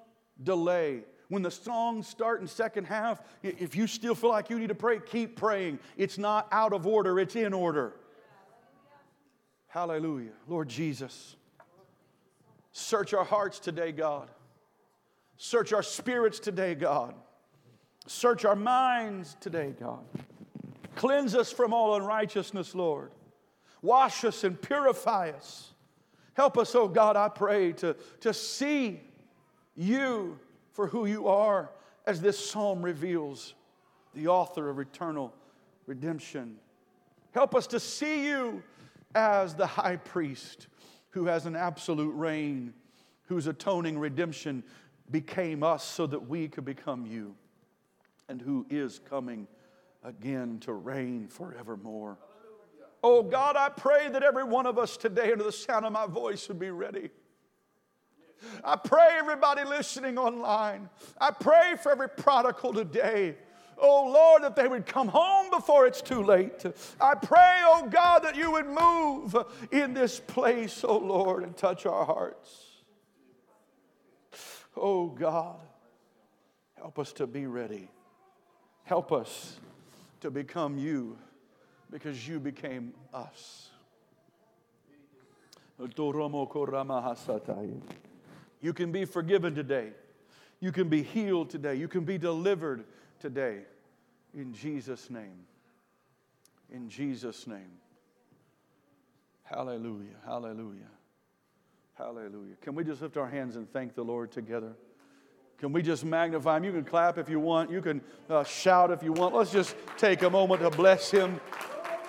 delay. 0.41 1.03
When 1.29 1.41
the 1.41 1.51
songs 1.51 2.07
start 2.07 2.41
in 2.41 2.47
second 2.47 2.85
half, 2.85 3.21
if 3.41 3.75
you 3.75 3.87
still 3.87 4.15
feel 4.15 4.29
like 4.29 4.49
you 4.49 4.59
need 4.59 4.69
to 4.69 4.75
pray, 4.75 4.99
keep 4.99 5.35
praying. 5.35 5.79
It's 5.97 6.17
not 6.17 6.47
out 6.51 6.73
of 6.73 6.85
order, 6.85 7.19
it's 7.19 7.35
in 7.35 7.53
order. 7.53 7.93
Hallelujah. 9.67 10.31
Lord 10.47 10.69
Jesus, 10.69 11.35
search 12.71 13.13
our 13.13 13.25
hearts 13.25 13.59
today, 13.59 13.91
God. 13.91 14.29
Search 15.37 15.73
our 15.73 15.83
spirits 15.83 16.39
today, 16.39 16.75
God. 16.75 17.13
Search 18.07 18.45
our 18.45 18.55
minds 18.55 19.35
today, 19.41 19.73
God. 19.79 20.05
Cleanse 20.95 21.35
us 21.35 21.51
from 21.51 21.73
all 21.73 21.95
unrighteousness, 21.95 22.73
Lord. 22.73 23.11
Wash 23.81 24.23
us 24.23 24.43
and 24.43 24.61
purify 24.61 25.31
us. 25.31 25.73
Help 26.35 26.57
us, 26.57 26.73
oh 26.75 26.87
God, 26.87 27.15
I 27.15 27.29
pray, 27.29 27.73
to, 27.73 27.95
to 28.21 28.33
see 28.33 29.01
you 29.75 30.39
for 30.75 30.87
who 30.87 31.05
you 31.05 31.29
are, 31.29 31.71
as 32.05 32.19
this 32.19 32.37
psalm 32.37 32.83
reveals, 32.83 33.53
the 34.13 34.27
author 34.27 34.69
of 34.69 34.77
eternal 34.77 35.33
redemption. 35.87 36.57
Help 37.31 37.55
us 37.55 37.65
to 37.65 37.79
see 37.79 38.27
you 38.27 38.61
as 39.15 39.55
the 39.55 39.65
high 39.65 39.95
priest 39.95 40.67
who 41.11 41.27
has 41.27 41.45
an 41.45 41.55
absolute 41.55 42.11
reign, 42.11 42.73
whose 43.23 43.47
atoning 43.47 43.97
redemption 43.97 44.61
became 45.11 45.63
us 45.63 45.81
so 45.81 46.05
that 46.05 46.27
we 46.27 46.49
could 46.49 46.65
become 46.65 47.05
you, 47.05 47.33
and 48.27 48.41
who 48.41 48.65
is 48.69 48.99
coming 48.99 49.47
again 50.03 50.59
to 50.59 50.73
reign 50.73 51.29
forevermore. 51.29 52.17
Oh 53.01 53.23
God, 53.23 53.55
I 53.55 53.69
pray 53.69 54.09
that 54.09 54.23
every 54.23 54.43
one 54.43 54.65
of 54.65 54.77
us 54.77 54.97
today, 54.97 55.31
under 55.31 55.45
the 55.45 55.53
sound 55.53 55.85
of 55.85 55.93
my 55.93 56.05
voice, 56.05 56.49
would 56.49 56.59
be 56.59 56.71
ready 56.71 57.11
I 58.63 58.75
pray 58.75 59.17
everybody 59.17 59.63
listening 59.63 60.17
online. 60.17 60.89
I 61.19 61.31
pray 61.31 61.75
for 61.81 61.91
every 61.91 62.09
prodigal 62.09 62.73
today. 62.73 63.35
Oh 63.77 64.09
Lord, 64.09 64.43
that 64.43 64.55
they 64.55 64.67
would 64.67 64.85
come 64.85 65.07
home 65.07 65.49
before 65.51 65.85
it's 65.85 66.01
too 66.01 66.23
late. 66.23 66.63
I 66.99 67.15
pray, 67.15 67.59
oh 67.63 67.87
God, 67.89 68.19
that 68.23 68.35
you 68.35 68.51
would 68.51 68.67
move 68.67 69.35
in 69.71 69.93
this 69.93 70.19
place, 70.19 70.83
oh 70.87 70.97
Lord, 70.97 71.43
and 71.43 71.55
touch 71.57 71.85
our 71.85 72.05
hearts. 72.05 72.65
Oh 74.77 75.07
God, 75.07 75.59
help 76.77 76.99
us 76.99 77.13
to 77.13 77.27
be 77.27 77.47
ready. 77.47 77.89
Help 78.83 79.11
us 79.11 79.59
to 80.21 80.29
become 80.29 80.77
you 80.77 81.17
because 81.91 82.27
you 82.27 82.39
became 82.39 82.93
us. 83.13 83.69
You 88.65 88.73
can 88.73 88.91
be 88.91 89.05
forgiven 89.05 89.53
today. 89.53 89.89
You 90.59 90.71
can 90.71 90.89
be 90.89 91.03
healed 91.03 91.51
today. 91.51 91.75
You 91.75 91.87
can 91.87 92.03
be 92.03 92.17
delivered 92.17 92.83
today. 93.19 93.59
In 94.33 94.55
Jesus' 94.55 95.11
name. 95.11 95.45
In 96.73 96.89
Jesus' 96.89 97.45
name. 97.45 97.77
Hallelujah. 99.43 100.15
Hallelujah. 100.25 100.89
Hallelujah. 101.93 102.55
Can 102.59 102.73
we 102.73 102.83
just 102.83 103.03
lift 103.03 103.17
our 103.17 103.29
hands 103.29 103.55
and 103.55 103.71
thank 103.71 103.93
the 103.93 104.01
Lord 104.01 104.31
together? 104.31 104.73
Can 105.59 105.71
we 105.71 105.83
just 105.83 106.03
magnify 106.03 106.57
Him? 106.57 106.63
You 106.63 106.71
can 106.71 106.85
clap 106.85 107.19
if 107.19 107.29
you 107.29 107.39
want. 107.39 107.69
You 107.69 107.83
can 107.83 108.01
uh, 108.31 108.43
shout 108.45 108.89
if 108.89 109.03
you 109.03 109.13
want. 109.13 109.35
Let's 109.35 109.51
just 109.51 109.75
take 109.95 110.23
a 110.23 110.29
moment 110.31 110.61
to 110.61 110.71
bless 110.71 111.11
Him. 111.11 111.39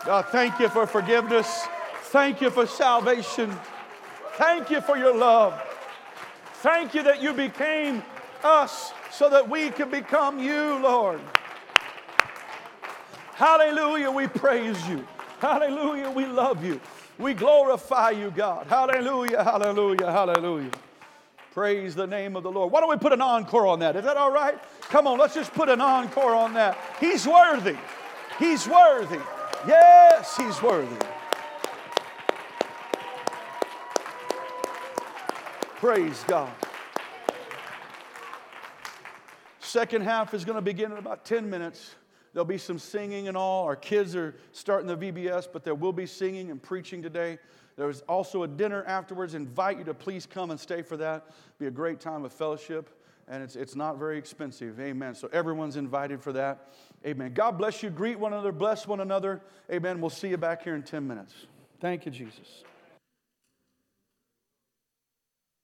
God, 0.07 0.25
thank 0.31 0.59
you 0.59 0.71
for 0.71 0.87
forgiveness. 0.87 1.67
Thank 2.05 2.41
you 2.41 2.49
for 2.49 2.67
salvation. 2.67 3.55
Thank 4.39 4.71
you 4.71 4.81
for 4.81 4.97
your 4.97 5.15
love. 5.15 5.63
Thank 6.61 6.95
you 6.95 7.03
that 7.03 7.23
you 7.23 7.33
became 7.33 8.03
us 8.43 8.93
so 9.11 9.29
that 9.31 9.49
we 9.49 9.71
can 9.71 9.91
become 9.91 10.39
you, 10.39 10.79
Lord. 10.79 11.21
Hallelujah, 13.35 14.11
we 14.11 14.27
praise 14.27 14.89
you. 14.89 15.07
Hallelujah, 15.41 16.11
we 16.11 16.25
love 16.25 16.65
you. 16.65 16.81
We 17.19 17.35
glorify 17.35 18.11
you, 18.11 18.31
God. 18.31 18.67
Hallelujah, 18.67 19.45
hallelujah, 19.45 20.11
hallelujah. 20.11 20.71
Praise 21.53 21.95
the 21.95 22.07
name 22.07 22.37
of 22.37 22.43
the 22.43 22.51
Lord. 22.51 22.73
Why 22.73 22.81
don't 22.81 22.91
we 22.91 22.97
put 22.97 23.13
an 23.13 23.23
encore 23.23 23.67
on 23.67 23.79
that? 23.81 23.97
Is 23.97 24.05
that 24.05 24.17
all 24.17 24.33
right? 24.33 24.59
Come 24.83 25.07
on, 25.07 25.19
let's 25.19 25.35
just 25.35 25.53
put 25.53 25.69
an 25.69 25.81
encore 25.81 26.35
on 26.35 26.55
that. 26.55 26.77
He's 27.01 27.27
worthy. 27.27 27.77
He's 28.39 28.69
worthy. 28.69 29.21
Yes, 29.67 30.37
He's 30.37 30.61
worthy. 30.63 30.97
Praise 35.77 36.25
God. 36.27 36.53
second 39.61 40.01
half 40.01 40.33
is 40.33 40.43
going 40.43 40.57
to 40.57 40.63
begin 40.63 40.91
in 40.91 40.97
about 40.97 41.27
10 41.27 41.51
minutes. 41.51 41.97
There'll 42.33 42.47
be 42.47 42.57
some 42.57 42.79
singing 42.79 43.29
and 43.29 43.37
all. 43.37 43.65
Our 43.65 43.77
kids 43.77 44.17
are 44.17 44.35
starting 44.53 44.87
the 44.87 44.97
VBS, 44.97 45.49
but 45.53 45.65
there 45.65 45.75
will 45.75 45.93
be 45.93 46.07
singing 46.07 46.51
and 46.51 46.63
preaching 46.63 47.03
today. 47.03 47.39
There's 47.77 48.01
also 48.03 48.45
a 48.45 48.49
dinner 48.49 48.85
afterwards. 48.85 49.35
Invite 49.35 49.77
you 49.79 49.85
to 49.85 49.93
please 49.93 50.25
come 50.25 50.51
and 50.51 50.59
stay 50.59 50.81
for 50.81 50.97
that. 50.97 51.27
Be 51.59 51.67
a 51.67 51.71
great 51.71 52.01
time 52.01 52.25
of 52.25 52.33
fellowship, 52.33 52.89
and 53.29 53.43
it's, 53.43 53.55
it's 53.55 53.77
not 53.77 53.99
very 53.99 54.17
expensive. 54.17 54.81
Amen. 54.81 55.15
So 55.15 55.29
everyone's 55.31 55.77
invited 55.77 56.23
for 56.23 56.33
that. 56.33 56.73
Amen. 57.05 57.35
God 57.35 57.59
bless 57.59 57.83
you. 57.83 57.91
Greet 57.91 58.19
one 58.19 58.33
another. 58.33 58.53
Bless 58.53 58.87
one 58.87 59.01
another. 59.01 59.43
Amen. 59.71 60.01
We'll 60.01 60.09
see 60.09 60.29
you 60.29 60.39
back 60.39 60.65
here 60.65 60.75
in 60.75 60.85
10 60.85 61.07
minutes. 61.07 61.35
Thank 61.81 62.07
you, 62.07 62.13
Jesus. 62.13 62.65